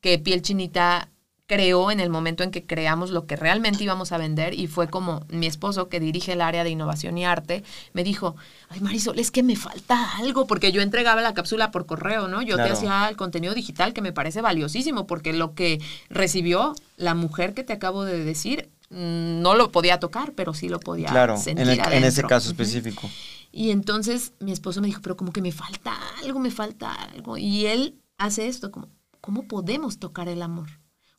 [0.00, 1.10] que Piel Chinita
[1.46, 4.88] creó en el momento en que creamos lo que realmente íbamos a vender y fue
[4.88, 8.34] como mi esposo que dirige el área de innovación y arte me dijo,
[8.68, 12.42] ay Marisol, es que me falta algo porque yo entregaba la cápsula por correo, ¿no?
[12.42, 12.70] Yo Claro.
[12.70, 15.80] te hacía el contenido digital que me parece valiosísimo porque lo que
[16.10, 20.68] recibió la mujer que te acabo de decir mm, no lo podía tocar, pero sí
[20.68, 23.08] lo podía Claro, sentir en, el- en ese caso específico.
[23.52, 27.38] Y entonces mi esposo me dijo, pero como que me falta algo, me falta algo.
[27.38, 28.88] Y él hace esto, como,
[29.20, 30.68] ¿cómo podemos tocar el amor?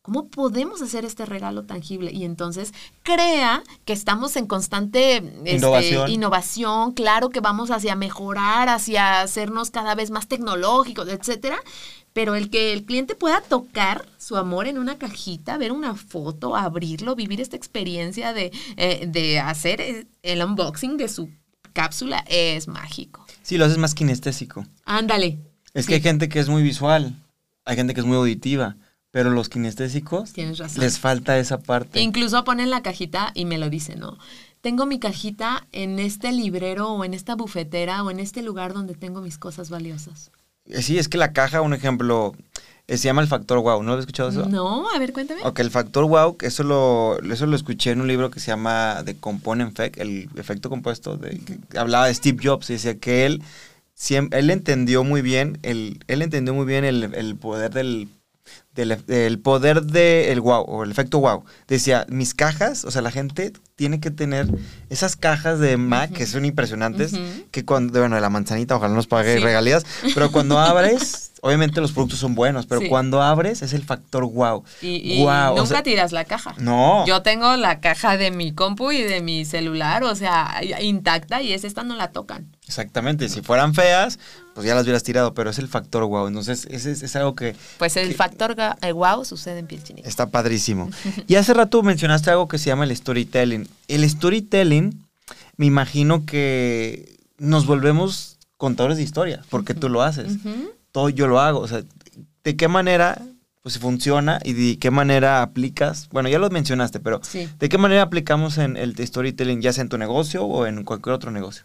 [0.07, 2.13] ¿Cómo podemos hacer este regalo tangible?
[2.13, 6.09] Y entonces crea que estamos en constante este, Innovación.
[6.09, 11.57] innovación, claro que vamos hacia mejorar, hacia hacernos cada vez más tecnológicos, etcétera.
[12.13, 16.55] Pero el que el cliente pueda tocar su amor en una cajita, ver una foto,
[16.55, 21.29] abrirlo, vivir esta experiencia de, eh, de hacer el unboxing de su
[21.73, 23.25] cápsula es mágico.
[23.41, 24.65] Sí, lo haces más kinestésico.
[24.85, 25.37] Ándale.
[25.73, 25.89] Es Sí.
[25.89, 27.13] que hay gente que es muy visual,
[27.65, 28.77] hay gente que es muy auditiva,
[29.11, 30.81] pero los kinestésicos Tienes razón.
[30.83, 32.01] les falta esa parte.
[32.01, 34.17] Incluso ponen la cajita y me lo dicen, ¿no?
[34.61, 38.95] Tengo mi cajita en este librero o en esta bufetera o en este lugar donde
[38.95, 40.31] tengo mis cosas valiosas.
[40.65, 42.35] Eh, Sí, es que la caja, un ejemplo,
[42.87, 44.45] eh, se llama el factor wow, ¿no lo has escuchado eso?
[44.47, 45.41] No, a ver, cuéntame.
[45.43, 48.47] Ok, el factor wow, que eso lo, eso lo escuché en un libro que se
[48.47, 51.39] llama The Component Effect, el efecto compuesto, de,
[51.69, 53.41] que hablaba de Steve Jobs y decía que él,
[54.31, 58.09] él entendió muy bien, el, él entendió muy bien el, el poder del,
[58.85, 61.43] del, del poder del wow o el efecto wow.
[61.67, 64.47] Decía, mis cajas, o sea, la gente tiene que tener
[64.89, 67.13] esas cajas de Mac que son impresionantes,
[67.51, 69.43] que cuando, bueno, la manzanita, ojalá nos pague Sí.
[69.43, 72.87] regalías, pero cuando abres, obviamente los productos son buenos, pero Sí.
[72.87, 74.63] cuando abres es el factor wow.
[74.81, 76.55] Y, y Guau, o nunca sea, tiras la caja.
[76.57, 77.05] No.
[77.05, 81.53] Yo tengo la caja de mi compu y de mi celular, o sea, intacta y
[81.53, 82.47] es esta no la tocan.
[82.67, 84.17] Exactamente, si fueran feas,
[84.57, 86.25] pues ya las hubieras tirado, pero es el factor wow.
[86.25, 88.55] Entonces, ese es, es algo que Pues el que factor
[88.95, 90.09] wow sucede en piel chinita.
[90.09, 90.89] está padrísimo.
[91.27, 93.67] Y hace rato mencionaste algo que se llama el storytelling.
[93.87, 94.99] El storytelling,
[95.57, 100.37] me imagino que nos volvemos contadores de historias, porque tú lo haces.
[100.91, 101.59] Todo yo lo hago.
[101.59, 101.83] O sea,
[102.43, 103.21] ¿de qué manera
[103.61, 106.09] pues funciona y de qué manera aplicas?
[106.11, 107.47] Bueno, ya lo mencionaste, pero Sí.
[107.59, 111.13] ¿de qué manera aplicamos en el storytelling, ya sea en tu negocio o en cualquier
[111.13, 111.61] otro negocio?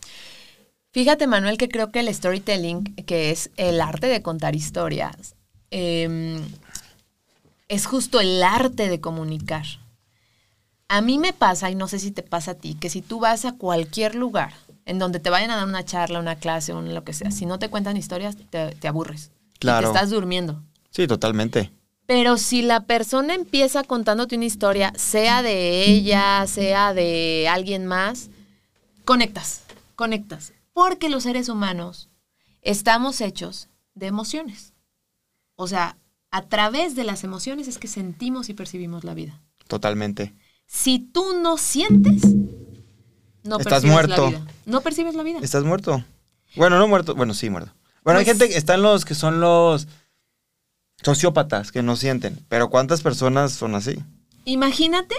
[0.92, 5.34] Fíjate, Manuel, que creo que el storytelling, que es el arte de contar historias,
[5.70, 6.38] eh,
[7.68, 9.64] es justo el arte de comunicar.
[10.88, 13.18] A mí me pasa, y no sé si te pasa a ti, que si tú
[13.20, 14.52] vas a cualquier lugar
[14.84, 17.46] en donde te vayan a dar una charla, una clase, o lo que sea, si
[17.46, 19.30] no te cuentan historias, te, te aburres.
[19.54, 19.90] Y Claro.
[19.92, 20.62] te estás durmiendo.
[20.90, 21.70] Sí, totalmente.
[22.04, 28.28] Pero si la persona empieza contándote una historia, sea de ella, sea de alguien más,
[29.06, 29.62] conectas,
[29.94, 30.52] conectas.
[30.72, 32.08] Porque los seres humanos
[32.62, 34.72] estamos hechos de emociones.
[35.56, 35.98] O sea,
[36.30, 39.40] a través de las emociones es que sentimos y percibimos la vida.
[39.68, 40.34] Totalmente.
[40.66, 42.22] Si tú no sientes,
[43.44, 44.22] no Estás percibes muerto.
[44.30, 44.46] la vida.
[44.66, 45.38] No percibes la vida.
[45.42, 46.02] ¿Estás muerto?
[46.56, 47.14] Bueno, no muerto.
[47.14, 47.72] Bueno, sí, muerto.
[48.04, 49.86] Bueno, hay Pues- gente, están los que son los
[51.02, 52.38] sociópatas que no sienten.
[52.48, 53.98] Pero ¿cuántas personas son así?
[54.44, 55.14] Imagínate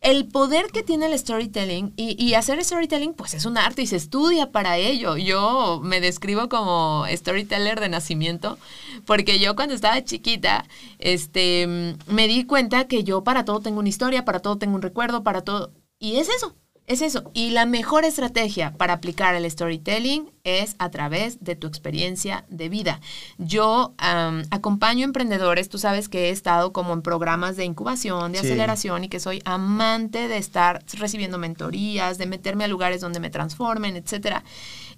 [0.00, 3.86] el poder que tiene el storytelling y, y hacer storytelling pues es un arte y
[3.86, 5.16] se estudia para ello.
[5.16, 8.58] Yo me describo como storyteller de nacimiento
[9.04, 10.64] porque yo cuando estaba chiquita
[10.98, 14.82] este, me di cuenta que yo para todo tengo una historia, para todo tengo un
[14.82, 15.72] recuerdo, para todo...
[15.98, 16.56] Y es eso,
[16.90, 17.30] es eso.
[17.34, 22.68] Y la mejor estrategia para aplicar el storytelling es a través de tu experiencia de
[22.68, 23.00] vida.
[23.38, 28.40] Yo am, acompaño emprendedores, tú sabes que he estado como en programas de incubación, de
[28.40, 28.46] Sí.
[28.46, 33.30] aceleración y que soy amante de estar recibiendo mentorías, de meterme a lugares donde me
[33.30, 34.42] transformen, etcétera.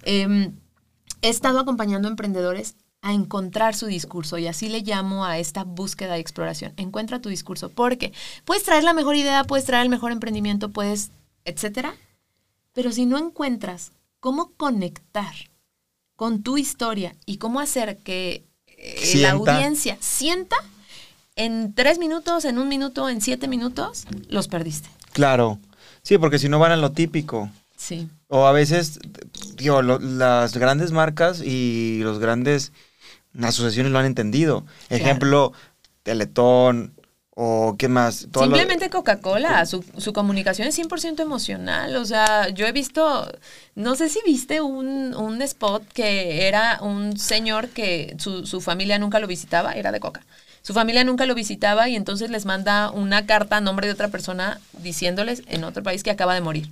[0.03, 0.53] Em,
[1.21, 6.17] he estado acompañando emprendedores a encontrar su discurso y así le llamo a esta búsqueda
[6.17, 6.73] y exploración.
[6.77, 8.13] Encuentra tu discurso porque
[8.45, 11.11] puedes traer la mejor idea, puedes traer el mejor emprendimiento, puedes,
[11.45, 11.95] etcétera,
[12.73, 15.33] pero si no encuentras cómo conectar
[16.15, 20.55] con tu historia y cómo hacer que eh, la audiencia sienta
[21.35, 24.89] en tres minutos, en un minuto, en siete minutos, los perdiste.
[25.11, 25.59] Claro.
[26.03, 27.49] Sí, porque si no van a lo típico.
[27.75, 28.07] Sí.
[28.27, 28.99] O a veces,
[29.57, 32.71] digo, lo- las grandes marcas y los grandes
[33.41, 34.65] asociaciones lo han entendido.
[34.87, 35.03] Claro.
[35.03, 35.53] Ejemplo,
[36.03, 36.93] Teletón
[37.35, 38.27] o qué más.
[38.31, 41.95] Todo lo- Simplemente Coca-Cola, su, su comunicación es 100% emocional.
[41.95, 43.31] O sea, yo he visto,
[43.75, 48.99] no sé si viste un, un spot que era un señor que su, su familia
[48.99, 50.25] nunca lo visitaba, era de Coca.
[50.61, 54.07] Su familia nunca lo visitaba y entonces les manda una carta a nombre de otra
[54.09, 56.69] persona diciéndoles en otro país que acaba de morir.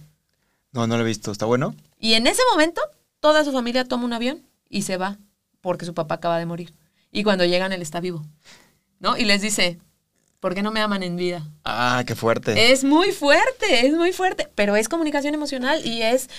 [0.71, 1.31] No, no lo he visto.
[1.31, 1.75] ¿Está bueno?
[1.99, 2.81] Y en ese momento,
[3.19, 5.17] toda su familia toma un avión y se va
[5.59, 6.73] porque su papá acaba de morir.
[7.11, 8.23] Y cuando llegan, él está vivo.
[8.99, 9.17] ¿No?
[9.17, 9.77] Y les dice,
[10.41, 11.47] ¿por qué no me aman en vida?
[11.63, 12.73] Ah, qué fuerte.
[12.73, 16.29] Es muy fuerte, es muy fuerte, pero es comunicación emocional y es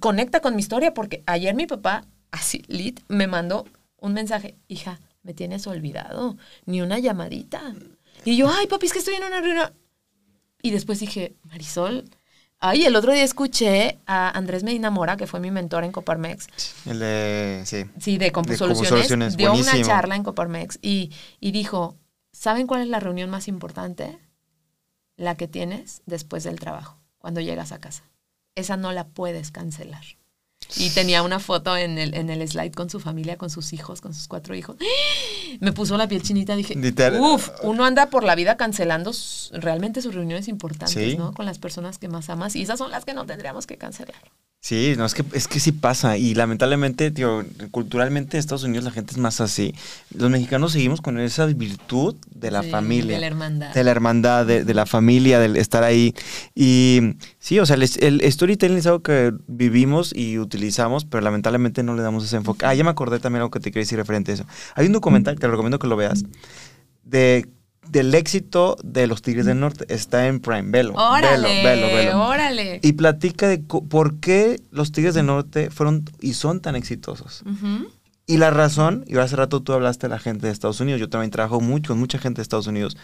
[0.00, 3.64] conecta con mi historia porque ayer mi papá, así, lit, me mandó
[3.96, 6.36] un mensaje, hija, me tienes olvidado,
[6.66, 7.74] ni una llamadita.
[8.24, 9.72] Y yo, ay, papi, es que estoy en una reunión.
[10.60, 12.04] Y después dije, Marisol,
[12.58, 16.48] ay, el otro día escuché a Andrés Medina Mora, que fue mi mentor en Coparmex,
[16.86, 17.84] El de, sí.
[18.00, 18.90] Sí, de Compusoluciones.
[18.90, 21.96] Compusoluciones, dio una charla en Coparmex y, y dijo,
[22.32, 24.18] ¿saben cuál es la reunión más importante?
[25.16, 28.04] La que tienes después del trabajo, cuando llegas a casa.
[28.54, 30.04] Esa no la puedes cancelar.
[30.76, 34.00] Y tenía una foto en el, en el slide con su familia, con sus hijos,
[34.00, 34.76] con sus cuatro hijos.
[35.60, 36.76] Me puso la piel chinita, dije,
[37.18, 39.12] uff, uno anda por la vida cancelando
[39.52, 41.16] realmente sus reuniones importantes, Sí.
[41.16, 41.32] ¿no?
[41.32, 42.54] Con las personas que más amas.
[42.54, 44.30] Y esas son las que no tendríamos que cancelar.
[44.60, 46.18] Sí, no, es que, es que sí pasa.
[46.18, 49.72] Y lamentablemente, tío, culturalmente en Estados Unidos la gente es más así.
[50.12, 53.14] Los mexicanos seguimos con esa virtud de la Sí, familia.
[53.14, 53.72] de la hermandad.
[53.72, 56.12] De la hermandad, de, de la familia, del estar ahí.
[56.56, 61.84] Y sí, o sea, el, el storytelling es algo que vivimos y utilizamos, pero lamentablemente
[61.84, 62.66] no le damos ese enfoque.
[62.66, 64.44] Ah, ya me acordé también algo que te quería decir referente a eso.
[64.74, 66.24] Hay un documental, te lo recomiendo que lo veas,
[67.04, 67.48] de,
[67.90, 69.84] del éxito de los Tigres del Norte.
[69.92, 70.70] Está en Prime.
[70.70, 70.94] Velo.
[70.94, 72.26] Órale, velo, velo, velo.
[72.26, 72.80] órale.
[72.82, 77.42] Y platica de por qué los Tigres del Norte fueron y son tan exitosos.
[77.46, 77.88] Ujú.
[78.30, 81.08] Y la razón, y hace rato tú hablaste de la gente de Estados Unidos, yo
[81.08, 82.94] también trabajo mucho con mucha gente de Estados Unidos,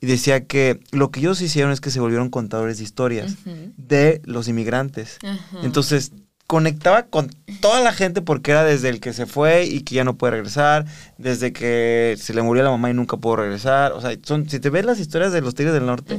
[0.00, 3.72] y decía que lo que ellos hicieron es que se volvieron contadores de historias Ujú.
[3.76, 5.18] de los inmigrantes.
[5.22, 5.58] Ajá.
[5.62, 6.10] Entonces,
[6.52, 7.30] conectaba con
[7.62, 10.32] toda la gente porque era desde el que se fue y que ya no puede
[10.32, 10.84] regresar,
[11.16, 13.92] desde que se le murió la mamá y nunca pudo regresar.
[13.92, 16.18] O sea, son, si te ves las historias de los Tigres del Norte,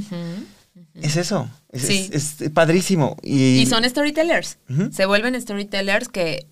[0.96, 1.48] es eso.
[1.70, 2.10] Es, Sí.
[2.12, 3.16] es- es padrísimo.
[3.22, 4.58] Y, Y son storytellers.
[4.92, 6.48] Se vuelven storytellers que,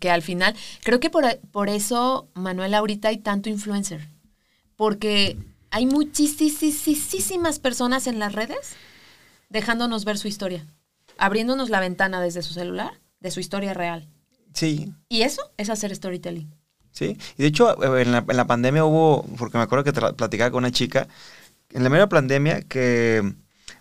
[0.00, 4.08] que al final, creo que por, por eso, Manuel, ahorita hay tanto influencer.
[4.76, 5.36] Porque
[5.70, 8.72] hay muchísimas personas en las redes
[9.50, 10.66] dejándonos ver su historia,
[11.18, 14.08] abriéndonos la ventana desde su celular de su historia real.
[14.52, 16.50] Sí, Y eso es hacer storytelling.
[16.90, 20.50] Sí, y de hecho en la, en la pandemia hubo, porque me acuerdo que platicaba
[20.50, 21.08] con una chica,
[21.70, 23.34] en la mera pandemia que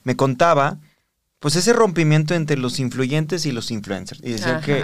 [0.03, 0.79] me contaba,
[1.39, 4.19] pues ese rompimiento entre los influyentes y los influencers.
[4.21, 4.83] Y decía que.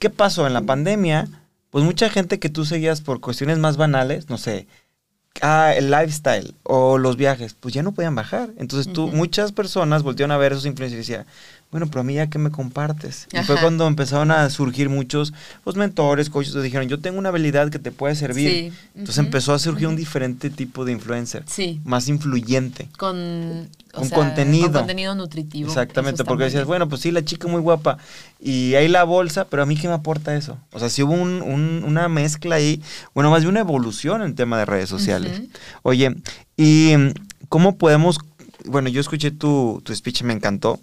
[0.00, 1.28] ¿qué pasó en la pandemia?
[1.70, 4.66] Pues mucha gente que tú seguías por cuestiones más banales, no sé,
[5.40, 8.50] ah, el lifestyle o los viajes, pues ya no podían bajar.
[8.56, 11.26] Entonces tú, muchas personas voltearon a ver esos influencers y decían,
[11.70, 13.28] bueno, pero a mí ya que me compartes.
[13.32, 17.28] Y fue cuando empezaron a surgir muchos pues, mentores, coaches, que dijeron, yo tengo una
[17.28, 18.50] habilidad que te puede servir.
[18.50, 18.72] Sí.
[18.96, 22.88] Entonces empezó a surgir un diferente tipo de influencer, Sí, más influyente.
[22.98, 24.64] con, Con sea, contenido.
[24.66, 25.68] Con contenido nutritivo.
[25.68, 26.68] Exactamente, porque decías, bien.
[26.68, 27.98] bueno, pues sí, la chica muy guapa
[28.40, 30.58] y hay la bolsa, pero a mí qué me aporta eso.
[30.72, 32.82] O sea, si hubo un- un- una mezcla ahí,
[33.14, 35.42] bueno, más bien una evolución en tema de redes sociales.
[35.82, 36.16] Oye,
[36.56, 36.92] ¿y
[37.48, 38.18] cómo podemos,
[38.64, 40.78] bueno, yo escuché tu, tu speech, me encantó,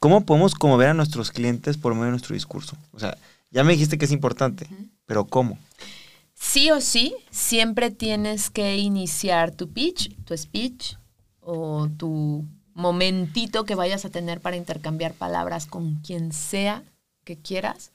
[0.00, 2.76] ¿cómo podemos conmover a nuestros clientes por medio de nuestro discurso?
[2.92, 3.16] O sea,
[3.52, 4.66] ya me dijiste que es importante,
[5.06, 5.58] pero ¿cómo?
[6.34, 10.94] Sí o sí, siempre tienes que iniciar tu pitch, tu speech
[11.40, 16.82] o tu momentito que vayas a tener para intercambiar palabras con quien sea
[17.24, 17.92] que quieras,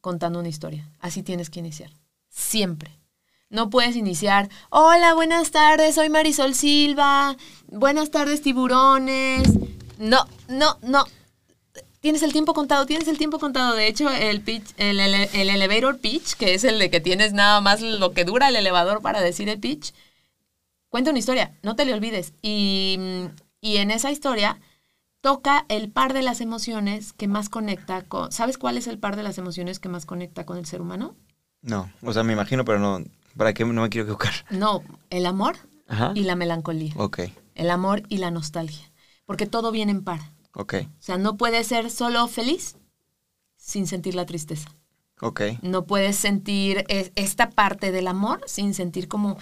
[0.00, 0.88] contando una historia.
[1.00, 1.90] Así tienes que iniciar.
[2.30, 2.90] Siempre.
[3.50, 9.42] No puedes iniciar, hola, buenas tardes, soy Marisol Silva, buenas tardes tiburones.
[10.00, 11.04] No, no, no.
[12.00, 13.74] Tienes el tiempo contado, tienes el tiempo contado.
[13.74, 17.34] De hecho, el pitch, el, ele- el elevator pitch, que es el de que tienes
[17.34, 19.92] nada más lo que dura el elevador para decir el pitch,
[20.88, 22.32] cuenta una historia, no te le olvides.
[22.40, 23.24] Y, mm,
[23.60, 24.58] y en esa historia
[25.20, 28.32] toca el par de las emociones que más conecta con...
[28.32, 31.14] ¿Sabes cuál es el par de las emociones que más conecta con el ser humano?
[31.60, 33.04] No, o sea, me imagino, pero no,
[33.36, 34.32] ¿para qué no me quiero equivocar?
[34.48, 36.12] No, el amor Ajá.
[36.14, 36.94] y la melancolía.
[36.96, 37.20] Ok,
[37.54, 38.89] El amor y la nostalgia.
[39.30, 40.18] Porque todo viene en par.
[40.54, 42.76] ok, O sea, no puedes ser solo feliz
[43.56, 44.74] sin sentir la tristeza.
[45.20, 45.40] ok.
[45.62, 49.36] No puedes sentir es- esta parte del amor sin sentir como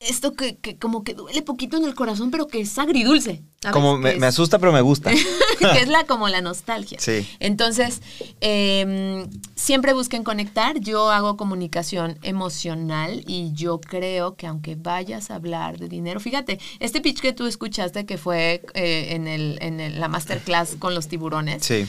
[0.00, 3.42] esto que, que como que duele poquito en el corazón, pero que es agridulce.
[3.60, 3.74] ¿sabes?
[3.74, 5.10] Como me, es- me asusta, pero me gusta.
[5.58, 6.98] que es la como la nostalgia.
[6.98, 7.28] Sí.
[7.38, 8.00] Entonces,
[8.40, 9.26] eh,
[9.56, 10.80] siempre busquen conectar.
[10.80, 16.58] Yo hago comunicación emocional y yo creo que aunque vayas a hablar de dinero, fíjate,
[16.78, 20.94] este pitch que tú escuchaste que fue eh, en, el, en el- la masterclass con
[20.94, 21.86] los tiburones, Sí.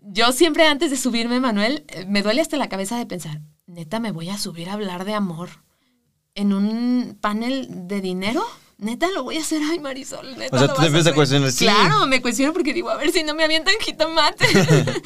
[0.00, 3.98] yo siempre antes de subirme, Manuel, eh, me duele hasta la cabeza de pensar, neta,
[3.98, 5.48] me voy a subir a hablar de amor
[6.34, 8.44] en un panel de dinero.
[8.78, 9.62] Neta, lo voy a hacer.
[9.62, 10.56] Ay, Marisol, neta.
[10.56, 11.40] O sea, tú te empiezas a hacer.
[11.40, 11.86] cuestionar.
[11.86, 14.44] Claro, me cuestiono porque digo, a ver si no me avientan jitomate.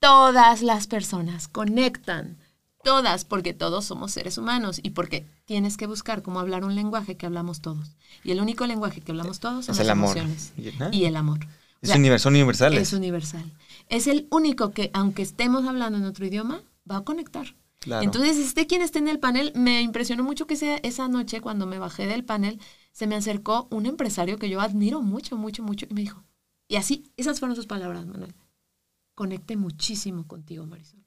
[0.00, 2.38] Todas las personas conectan.
[2.84, 7.16] Todas, porque todos somos seres humanos y porque tienes que buscar cómo hablar un lenguaje
[7.16, 7.96] que hablamos todos.
[8.24, 10.16] Y el único lenguaje que hablamos todos son Es las el amor.
[10.16, 10.52] emociones.
[10.56, 10.88] Y- ¿no?
[10.90, 11.38] Y el amor.
[11.44, 11.48] O
[11.82, 12.82] Es sea, univers- son universales.
[12.82, 13.44] es universal.
[13.88, 17.54] Es el único que, aunque estemos hablando en otro idioma, va a conectar.
[17.82, 18.04] Claro.
[18.04, 21.66] Entonces, este quien esté en el panel, me impresionó mucho que esa, esa noche, cuando
[21.66, 22.60] me bajé del panel,
[22.92, 26.22] se me acercó un empresario que yo admiro mucho, mucho, mucho, y me dijo,
[26.68, 28.34] y así, esas fueron sus palabras, Manuel.
[29.16, 31.00] Conecte muchísimo contigo, Marisol.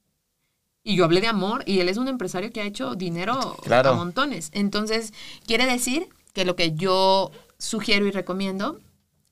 [0.84, 3.92] Y yo hablé de amor, y él es un empresario que ha hecho dinero Claro.
[3.92, 4.50] a montones.
[4.52, 5.14] Entonces,
[5.48, 8.82] quiere decir que lo que yo sugiero y recomiendo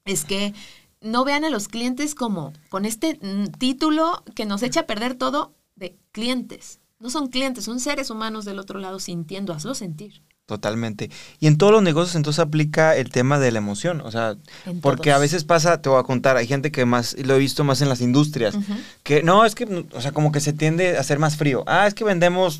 [0.05, 0.53] es que
[1.01, 5.15] no vean a los clientes como con este mm, título que nos echa a perder
[5.15, 6.79] todo de clientes.
[6.99, 10.23] No son clientes, son seres humanos del otro lado sintiendo, hazlo sentir.
[10.45, 11.09] Totalmente.
[11.39, 14.01] Y en todos los negocios entonces aplica el tema de la emoción.
[14.01, 14.35] O sea,
[14.65, 15.17] En porque todos.
[15.17, 17.81] a veces pasa, te voy a contar, hay gente que más, lo he visto más
[17.81, 18.57] en las industrias,
[19.03, 21.63] que no, es que, o sea, como que se tiende a hacer más frío.
[21.65, 22.59] Ah, es que vendemos,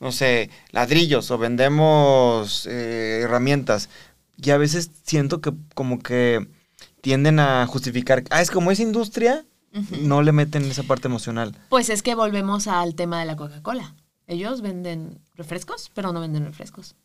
[0.00, 3.88] no sé, ladrillos o vendemos eh, herramientas.
[4.36, 6.48] Y a veces siento que como que
[7.00, 9.44] tienden a justificar, ah, es como es industria,
[10.02, 11.56] no le meten esa parte emocional.
[11.68, 13.94] Pues es que volvemos al tema de la Coca-Cola.
[14.26, 16.96] Ellos venden refrescos, pero no venden refrescos.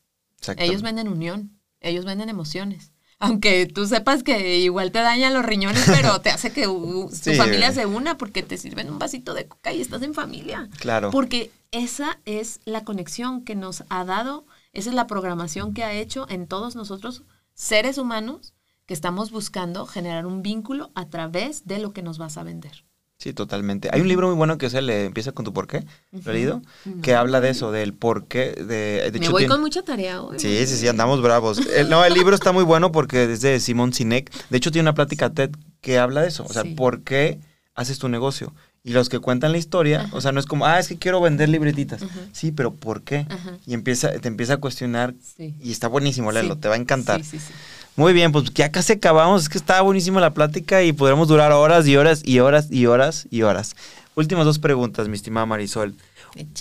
[0.58, 2.92] Ellos venden unión, ellos venden emociones.
[3.20, 7.36] Aunque tú sepas que igual te dañan los riñones, pero te hace que tu Sí.
[7.36, 10.68] familia se una porque te sirven un vasito de coca y estás en familia.
[10.80, 11.10] Claro.
[11.12, 15.94] Porque esa es la conexión que nos ha dado, esa es la programación que ha
[15.94, 18.53] hecho en todos nosotros, seres humanos,
[18.86, 22.84] que estamos buscando generar un vínculo a través de lo que nos vas a vender.
[23.20, 23.90] Sí, totalmente.
[23.94, 26.34] Hay un libro muy bueno que se le empieza con tu por qué, ¿lo he
[26.34, 26.62] leído?
[26.84, 27.02] No.
[27.02, 28.52] Que habla de eso, del por qué.
[28.52, 30.38] De, de Me hecho, voy tiene- con mucha tarea hoy.
[30.40, 31.60] Sí, sí, sí, andamos bravos.
[31.68, 34.30] El, no, el libro está muy bueno porque es de Simón Sinek.
[34.50, 36.44] De hecho, tiene una plática TED que habla de eso.
[36.44, 36.74] O sea, Sí.
[36.76, 37.40] ¿por qué
[37.76, 38.54] haces tu negocio?
[38.84, 40.18] Y los que cuentan la historia, Ajá.
[40.18, 42.02] o sea, no es como, ah, es que quiero vender libretitas.
[42.04, 42.20] Ajá.
[42.34, 43.26] Sí, pero ¿por qué?
[43.30, 43.58] Ajá.
[43.66, 45.56] Y empieza, te empieza a cuestionar Sí.
[45.62, 46.60] y está buenísimo, léelo, Sí.
[46.60, 47.24] te va a encantar.
[47.24, 47.54] Sí, sí, sí.
[47.96, 49.44] Muy bien, pues ya casi acabamos.
[49.44, 52.88] Es que estaba buenísima la plática y podremos durar horas y horas y horas y
[52.88, 53.76] horas y horas.
[54.16, 55.96] Últimas dos preguntas, mi estimada Marisol.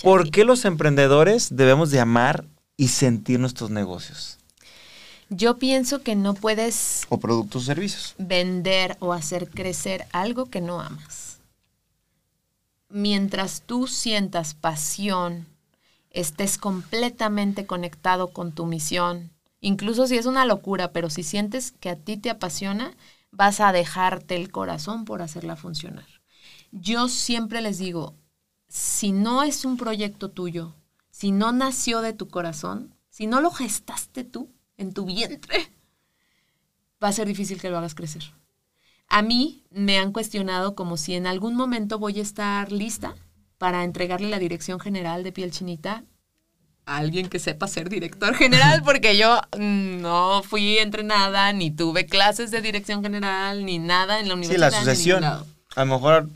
[0.03, 2.45] ¿Por qué los emprendedores debemos de amar
[2.77, 4.37] y sentir nuestros negocios?
[5.29, 8.13] Yo pienso que no puedes O productos o servicios.
[8.19, 11.39] vender o hacer crecer algo que no amas.
[12.89, 15.47] Mientras tú sientas pasión,
[16.11, 19.31] estés completamente conectado con tu misión,
[19.63, 22.95] incluso si es una locura, pero si sientes que a ti te apasiona,
[23.31, 26.05] vas a dejarte el corazón por hacerla funcionar.
[26.71, 28.13] Yo siempre les digo,
[28.67, 30.75] si no es un proyecto tuyo,
[31.11, 35.71] si no nació de tu corazón, si no lo gestaste tú en tu vientre,
[37.01, 38.23] va a ser difícil que lo hagas crecer.
[39.07, 43.15] A mí me han cuestionado como si en algún momento voy a estar lista
[43.57, 46.03] para entregarle la dirección general de piel chinita
[46.85, 52.51] alguien que sepa ser director general, porque yo mm, no fui entrenada, ni tuve clases
[52.51, 54.71] de dirección general, ni nada en la Sí, universidad.
[54.71, 55.21] la sucesión.
[55.21, 55.47] ningún lado.
[55.75, 56.29] A lo mejor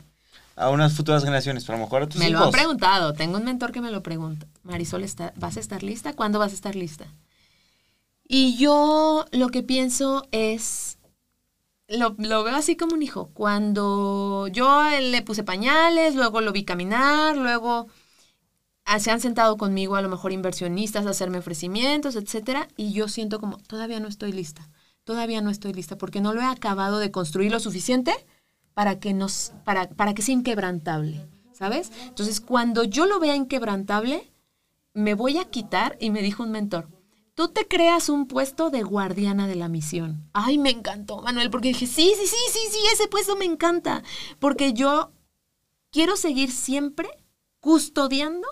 [0.56, 3.36] a unas futuras generaciones, pero a lo mejor a tus Me lo han preguntado, tengo
[3.38, 4.46] un mentor que me lo pregunta.
[4.64, 6.14] Marisol, ¿está- ¿vas a estar lista?
[6.14, 7.06] ¿Cuándo vas a estar lista?
[8.26, 10.98] Y yo lo que pienso es,
[11.88, 13.30] lo, lo veo así como un hijo.
[13.32, 17.86] Cuando yo le puse pañales, luego lo vi caminar, luego
[18.98, 23.38] se han sentado conmigo a lo mejor inversionistas a hacerme ofrecimientos, etcétera, y yo siento
[23.38, 24.68] como, todavía no estoy lista,
[25.04, 28.14] todavía no estoy lista, porque no lo he acabado de construir lo suficiente
[28.72, 31.92] para que, nos, para, para que sea inquebrantable, ¿sabes?
[32.06, 34.32] Entonces, cuando yo lo vea inquebrantable,
[34.94, 36.88] me voy a quitar, y me dijo un mentor,
[37.34, 40.28] tú te creas un puesto de guardiana de la misión.
[40.32, 44.02] Ay, me encantó, Manuel, porque dije, sí, sí, sí, sí, sí, ese puesto me encanta,
[44.38, 45.12] porque yo
[45.90, 47.08] quiero seguir siempre
[47.60, 48.48] custodiando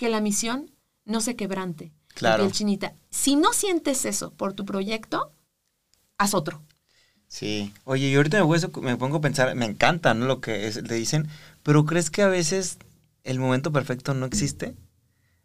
[0.00, 0.70] que la misión
[1.04, 1.92] no se quebrante.
[2.14, 2.42] Claro.
[2.44, 2.94] Piel chinita.
[3.10, 5.34] Si no sientes eso por tu proyecto,
[6.16, 6.62] haz otro.
[7.28, 7.74] Sí.
[7.84, 10.24] Oye, y ahorita me, me pongo a pensar, me encanta, ¿no?
[10.24, 11.28] Lo que es- te dicen,
[11.62, 12.78] pero ¿crees que a veces
[13.22, 14.74] el momento perfecto no existe?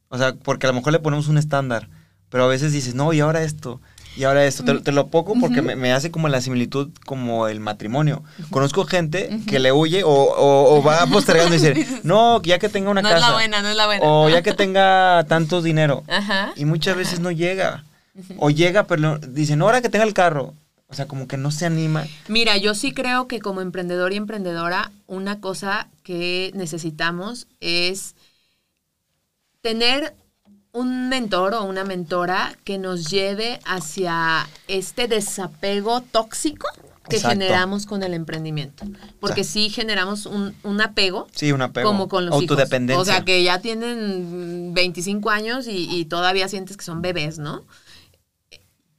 [0.10, 1.89] O sea, porque a lo mejor le ponemos un estándar,
[2.30, 3.82] pero a veces dices, no, y ahora esto,
[4.18, 4.63] y ahora esto.
[4.63, 8.24] Te, te lo pongo porque me, me hace como la similitud como el matrimonio.
[8.49, 12.70] Conozco gente que le huye o, o- o va postergando y dice, no, ya que
[12.70, 13.20] tenga una no casa.
[13.22, 14.05] es la buena, no es la buena.
[14.05, 16.03] O ya que tenga tanto dinero.
[16.07, 16.53] Ajá.
[16.55, 17.84] Y muchas veces no llega.
[18.38, 20.53] O llega, pero no- dicen, ahora que tenga el carro.
[20.88, 22.05] O sea, como que no se anima.
[22.28, 28.16] Mira, yo sí creo que como emprendedor y emprendedora, una cosa que necesitamos es
[29.61, 30.13] tener
[30.76, 36.67] un mentor o una mentora que nos lleve hacia este desapego tóxico
[37.09, 37.34] que Exacto.
[37.39, 38.84] generamos con el emprendimiento.
[39.19, 41.88] Porque sí generamos un, un apego Sí, un apego.
[41.88, 42.95] como con los Autodependencia.
[42.95, 43.07] hijos.
[43.07, 47.38] O sea, que ya tienen mm, 25 años y, y todavía sientes que son bebés,
[47.39, 47.63] ¿no?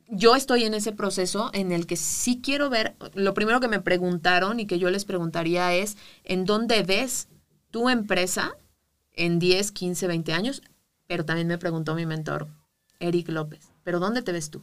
[0.09, 3.81] Yo estoy en ese proceso en el que sí quiero ver, lo primero que me
[3.81, 7.27] preguntaron y que yo les preguntaría es, ¿en dónde ves
[7.73, 8.53] tu empresa
[9.15, 10.63] en 10, 15, 20 años?
[11.07, 12.49] Pero también me preguntó mi mentor,
[12.99, 14.63] Eric López, ¿pero dónde te ves tú?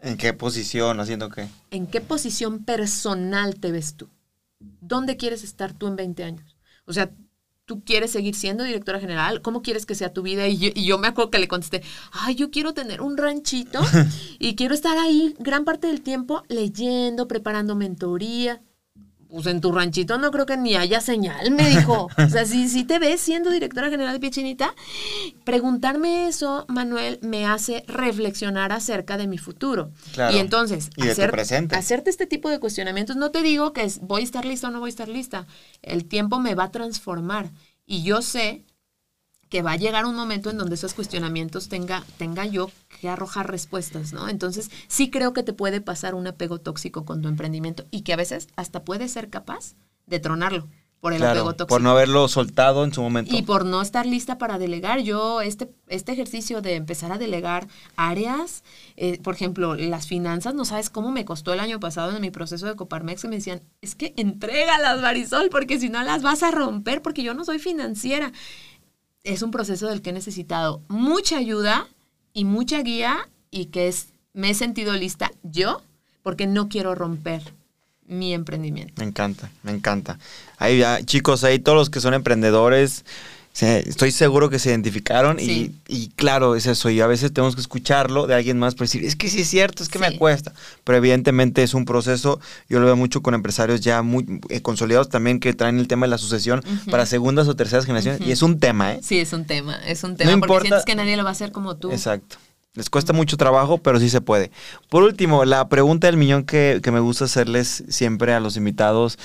[0.00, 0.98] ¿En qué posición?
[1.00, 1.48] Haciendo qué?
[1.70, 4.08] ¿En qué posición personal te ves tú?
[4.80, 6.56] ¿Dónde quieres estar tú en 20 años?
[6.86, 7.10] O sea,
[7.66, 9.42] ¿tú quieres seguir siendo directora general?
[9.42, 10.48] ¿Cómo quieres que sea tu vida?
[10.48, 13.80] Y yo, y yo me acuerdo que le contesté, ay, yo quiero tener un ranchito
[14.38, 18.60] y quiero estar ahí gran parte del tiempo leyendo, preparando mentoría.
[19.32, 22.08] Pues en tu ranchito no creo que ni haya señal, me dijo.
[22.18, 24.74] O sea, si, si te ves siendo directora general de Piechinita,
[25.44, 29.90] preguntarme eso, Manuel, me hace reflexionar acerca de mi futuro.
[30.12, 30.36] Claro.
[30.36, 31.76] Y entonces, Y tu presente.
[31.76, 34.80] hacerte este tipo de cuestionamientos, no te digo que voy a estar lista o no
[34.80, 35.46] voy a estar lista.
[35.80, 37.50] El tiempo me va a transformar.
[37.86, 38.64] Y yo sé
[39.52, 43.50] que va a llegar un momento en donde esos cuestionamientos tenga, tenga yo que arrojar
[43.50, 44.30] respuestas, ¿no?
[44.30, 48.14] Entonces, sí creo que te puede pasar un apego tóxico con tu emprendimiento y que
[48.14, 49.74] a veces hasta puede ser capaz
[50.06, 50.68] de tronarlo.
[51.00, 51.66] por el Claro, apego tóxico.
[51.74, 53.36] por no haberlo soltado en su momento.
[53.36, 57.66] Y por no estar lista para delegar, yo este, este ejercicio de empezar a delegar
[57.96, 58.62] áreas,
[58.96, 62.30] eh, por ejemplo, las finanzas, no sabes cómo me costó el año pasado en mi
[62.30, 66.44] proceso de Coparmex que me decían, es que entrégalas, Marisol, porque si no las vas
[66.44, 68.30] a romper, porque yo no soy financiera.
[69.24, 71.86] Es un proceso del que he necesitado mucha ayuda
[72.32, 75.82] y mucha guía y que es, me he sentido lista yo,
[76.22, 77.42] porque no quiero romper
[78.06, 78.94] mi emprendimiento.
[78.96, 80.18] Me encanta, me encanta.
[80.58, 83.04] Ahí ya, chicos, ahí todos los que son emprendedores,
[83.52, 85.74] se- estoy seguro que se identificaron y- Sí.
[85.88, 86.88] y, claro, es eso.
[86.90, 89.48] Y a veces tenemos que escucharlo de alguien más para decir, es que sí es
[89.48, 90.52] cierto, es que me cuesta.
[90.84, 92.40] Pero evidentemente es un proceso.
[92.68, 96.06] Yo lo veo mucho con empresarios ya muy eh, consolidados también que traen el tema
[96.06, 98.20] de la sucesión para segundas o terceras generaciones.
[98.26, 99.00] Y es un tema, ¿eh?
[99.02, 101.28] Sí, es un tema, es un tema, No porque importa- sientes que nadie lo va
[101.28, 101.90] a hacer como tú.
[101.90, 102.36] Exacto.
[102.74, 104.50] Les cuesta mucho trabajo, pero sí se puede.
[104.88, 109.18] Por último, la pregunta del millón que, que me gusta hacerles siempre a los invitados,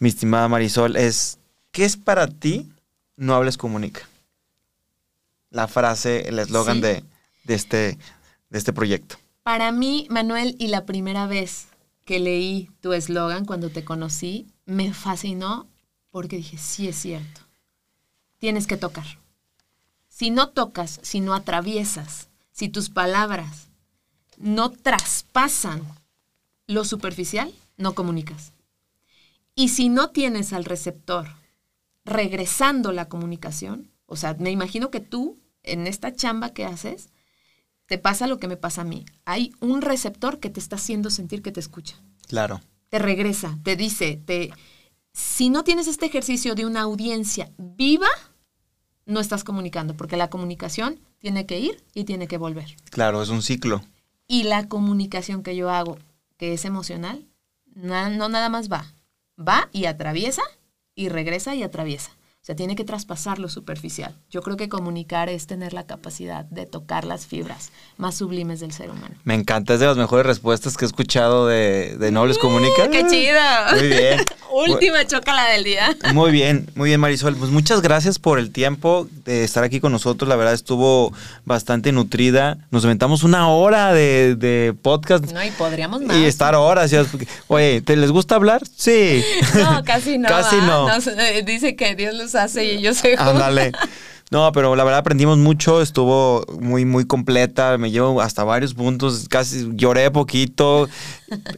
[0.00, 1.38] mi estimada Marisol, es,
[1.72, 2.68] ¿qué es para ti
[3.20, 4.08] no hables comunica?
[5.50, 6.82] La frase, el eslogan Sí.
[6.82, 7.04] de,
[7.44, 7.98] de este,
[8.48, 9.16] de este proyecto.
[9.42, 11.66] Para mí, Manuel, y la primera vez
[12.06, 15.66] que leí tu eslogan cuando te conocí, me fascinó
[16.10, 17.42] porque dije, sí es cierto.
[18.38, 19.04] Tienes que tocar.
[20.08, 23.68] Si no tocas, si no atraviesas, si tus palabras
[24.38, 25.82] no traspasan
[26.66, 28.52] lo superficial, no comunicas.
[29.54, 31.28] Y si no tienes al receptor
[32.10, 37.08] regresando la comunicación, o sea, me imagino que tú, en esta chamba que haces,
[37.86, 39.04] te pasa lo que me pasa a mí.
[39.24, 41.96] Hay un receptor que te está haciendo sentir que te escucha.
[42.28, 42.60] Claro.
[42.88, 44.52] Te regresa, te dice, te
[45.12, 48.08] si no tienes este ejercicio de una audiencia viva,
[49.06, 52.76] no estás comunicando, porque la comunicación tiene que ir y tiene que volver.
[52.90, 53.82] Claro, es un ciclo.
[54.28, 55.98] Y la comunicación que yo hago,
[56.36, 57.26] que es emocional,
[57.74, 58.86] na- no nada más va.
[59.36, 60.42] Va y atraviesa
[61.00, 62.19] y regresa y atraviesa.
[62.42, 64.14] O sea, tiene que traspasar lo superficial.
[64.30, 68.72] Yo creo que comunicar es tener la capacidad de tocar las fibras más sublimes del
[68.72, 69.14] ser humano.
[69.24, 72.88] Me encanta, es de las mejores respuestas que he escuchado de, de Nobles Comunica.
[72.88, 73.38] ¡Qué chido!
[73.78, 74.20] Muy bien.
[74.52, 75.96] Última chocala del día.
[76.12, 77.36] Muy bien, muy bien Marisol.
[77.36, 80.28] Pues muchas gracias por el tiempo de estar aquí con nosotros.
[80.28, 81.12] La verdad estuvo
[81.44, 82.58] bastante nutrida.
[82.70, 86.16] Nos aventamos una hora de, de podcast No, y podríamos más.
[86.16, 86.90] y estar horas.
[87.46, 88.62] Oye, ¿te les gusta hablar?
[88.76, 89.22] Sí.
[89.54, 90.28] No, casi no.
[90.28, 90.88] Casi no.
[90.88, 93.16] Nos, eh, dice que Dios los hace y ellos se.
[93.16, 93.72] Ándale.
[94.30, 99.26] No, pero la verdad aprendimos mucho, estuvo muy, muy completa, me llevo hasta varios puntos,
[99.28, 100.88] casi lloré poquito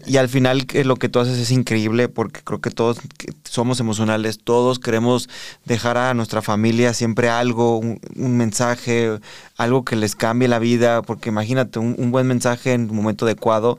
[0.07, 2.97] y al final lo que tú haces es increíble porque creo que todos
[3.45, 5.29] somos emocionales, todos queremos
[5.66, 9.18] dejar a nuestra familia siempre algo, un, un mensaje,
[9.59, 13.27] algo que les cambie la vida, porque imagínate, un, un buen mensaje en un momento
[13.27, 13.79] adecuado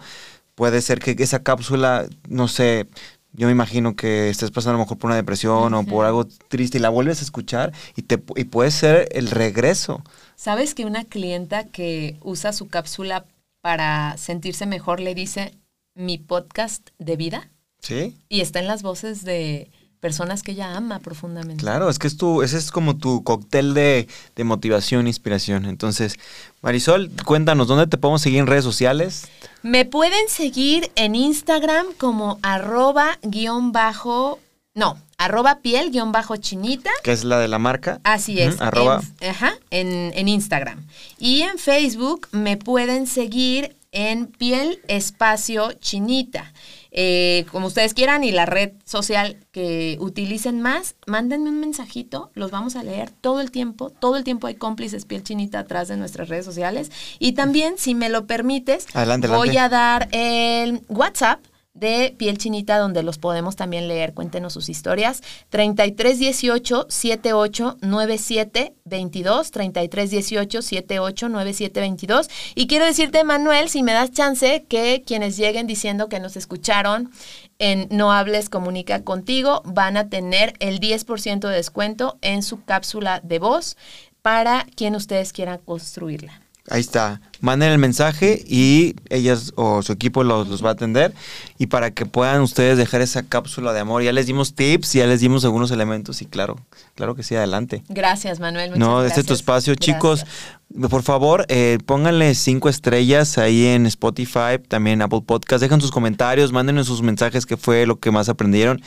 [0.54, 2.86] puede ser que esa cápsula, no sé,
[3.34, 6.26] yo me imagino que estés pasando a lo mejor por una depresión o por algo
[6.26, 10.04] triste y la vuelves a escuchar y, te, y puede ser el regreso.
[10.36, 13.26] ¿Sabes que una clienta que usa su cápsula
[13.62, 15.58] para sentirse mejor le dice
[15.96, 17.50] mi podcast de vida?
[17.80, 18.16] ¿Sí?
[18.30, 19.72] Y está en las voces de
[20.04, 21.62] personas que ella ama profundamente.
[21.62, 25.64] Claro, es que es tu, ese es como tu cóctel de, de motivación e inspiración.
[25.66, 26.20] Entonces,
[26.62, 29.30] Marisol, cuéntanos, ¿dónde te podemos seguir en redes sociales?
[29.62, 34.39] Me pueden seguir en Instagram como arroba guion bajo,
[34.76, 36.91] no, arroba piel guion bajo chinita.
[37.01, 38.01] Que es la de la marca.
[38.04, 38.60] Así es.
[38.60, 39.01] Arroba.
[39.22, 40.86] En, ajá, en, en Instagram.
[41.18, 46.51] Y en Facebook me pueden seguir en piel espacio chinita.
[46.96, 52.52] Eh, como ustedes quieran y la red social que utilicen más, mándenme un mensajito, los
[52.52, 55.98] vamos a leer todo el tiempo, todo el tiempo hay cómplices piel chinita atrás de
[55.98, 59.60] nuestras redes sociales y también, si me lo permites, Adelante, voy adelante.
[59.60, 61.39] a dar el WhatsApp
[61.74, 64.14] de Piel Chinita, donde los podemos también leer.
[64.14, 65.22] Cuéntenos sus historias.
[65.50, 75.04] 3318 7897 22 3318 7897 22 Y quiero decirte, Manuel, si me das chance, que
[75.06, 77.12] quienes lleguen diciendo que nos escucharon
[77.58, 83.20] en No Hables Comunica Contigo van a tener el 10% de descuento en su cápsula
[83.24, 83.78] de voz
[84.22, 86.43] para quien ustedes quieran construirla.
[86.70, 87.20] Ahí está.
[87.41, 91.14] Manden el mensaje y ellas o su equipo los, los va a atender.
[91.57, 94.01] Y para que puedan ustedes dejar esa cápsula de amor.
[94.01, 96.55] Ya les dimos tips, ya les dimos algunos elementos y claro,
[96.95, 97.84] claro que sí, adelante.
[97.89, 98.70] Gracias, Manuel.
[98.72, 99.39] muchas No, este es tu gracias.
[99.41, 99.76] espacio.
[99.76, 100.59] Chicos, Gracias.
[100.90, 105.62] Por favor, eh, pónganle cinco estrellas ahí en Spotify, también Apple Podcast.
[105.62, 108.82] Dejan sus comentarios, mándenos sus mensajes, qué fue lo que más aprendieron.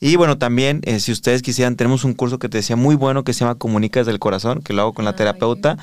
[0.00, 3.24] Y bueno, también, eh, si ustedes quisieran, tenemos un curso que te decía muy bueno
[3.24, 5.78] que se llama Comunica desde el Corazón, que lo hago con la Ay, terapeuta.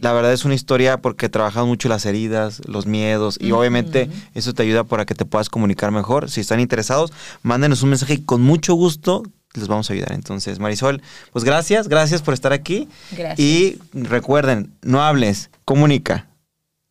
[0.00, 4.52] La verdad es una historia porque trabajamos mucho las heridas, los miedos y obviamente eso
[4.52, 6.30] te ayuda para que te puedas comunicar mejor.
[6.30, 9.22] Si están interesados, mándenos un mensaje y con mucho gusto
[9.54, 10.12] los vamos a ayudar.
[10.12, 12.88] Entonces, Marisol, pues gracias, gracias por estar aquí.
[13.12, 13.38] Gracias.
[13.38, 16.28] Y recuerden, no hables, comunica.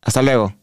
[0.02, 0.54] Hasta luego.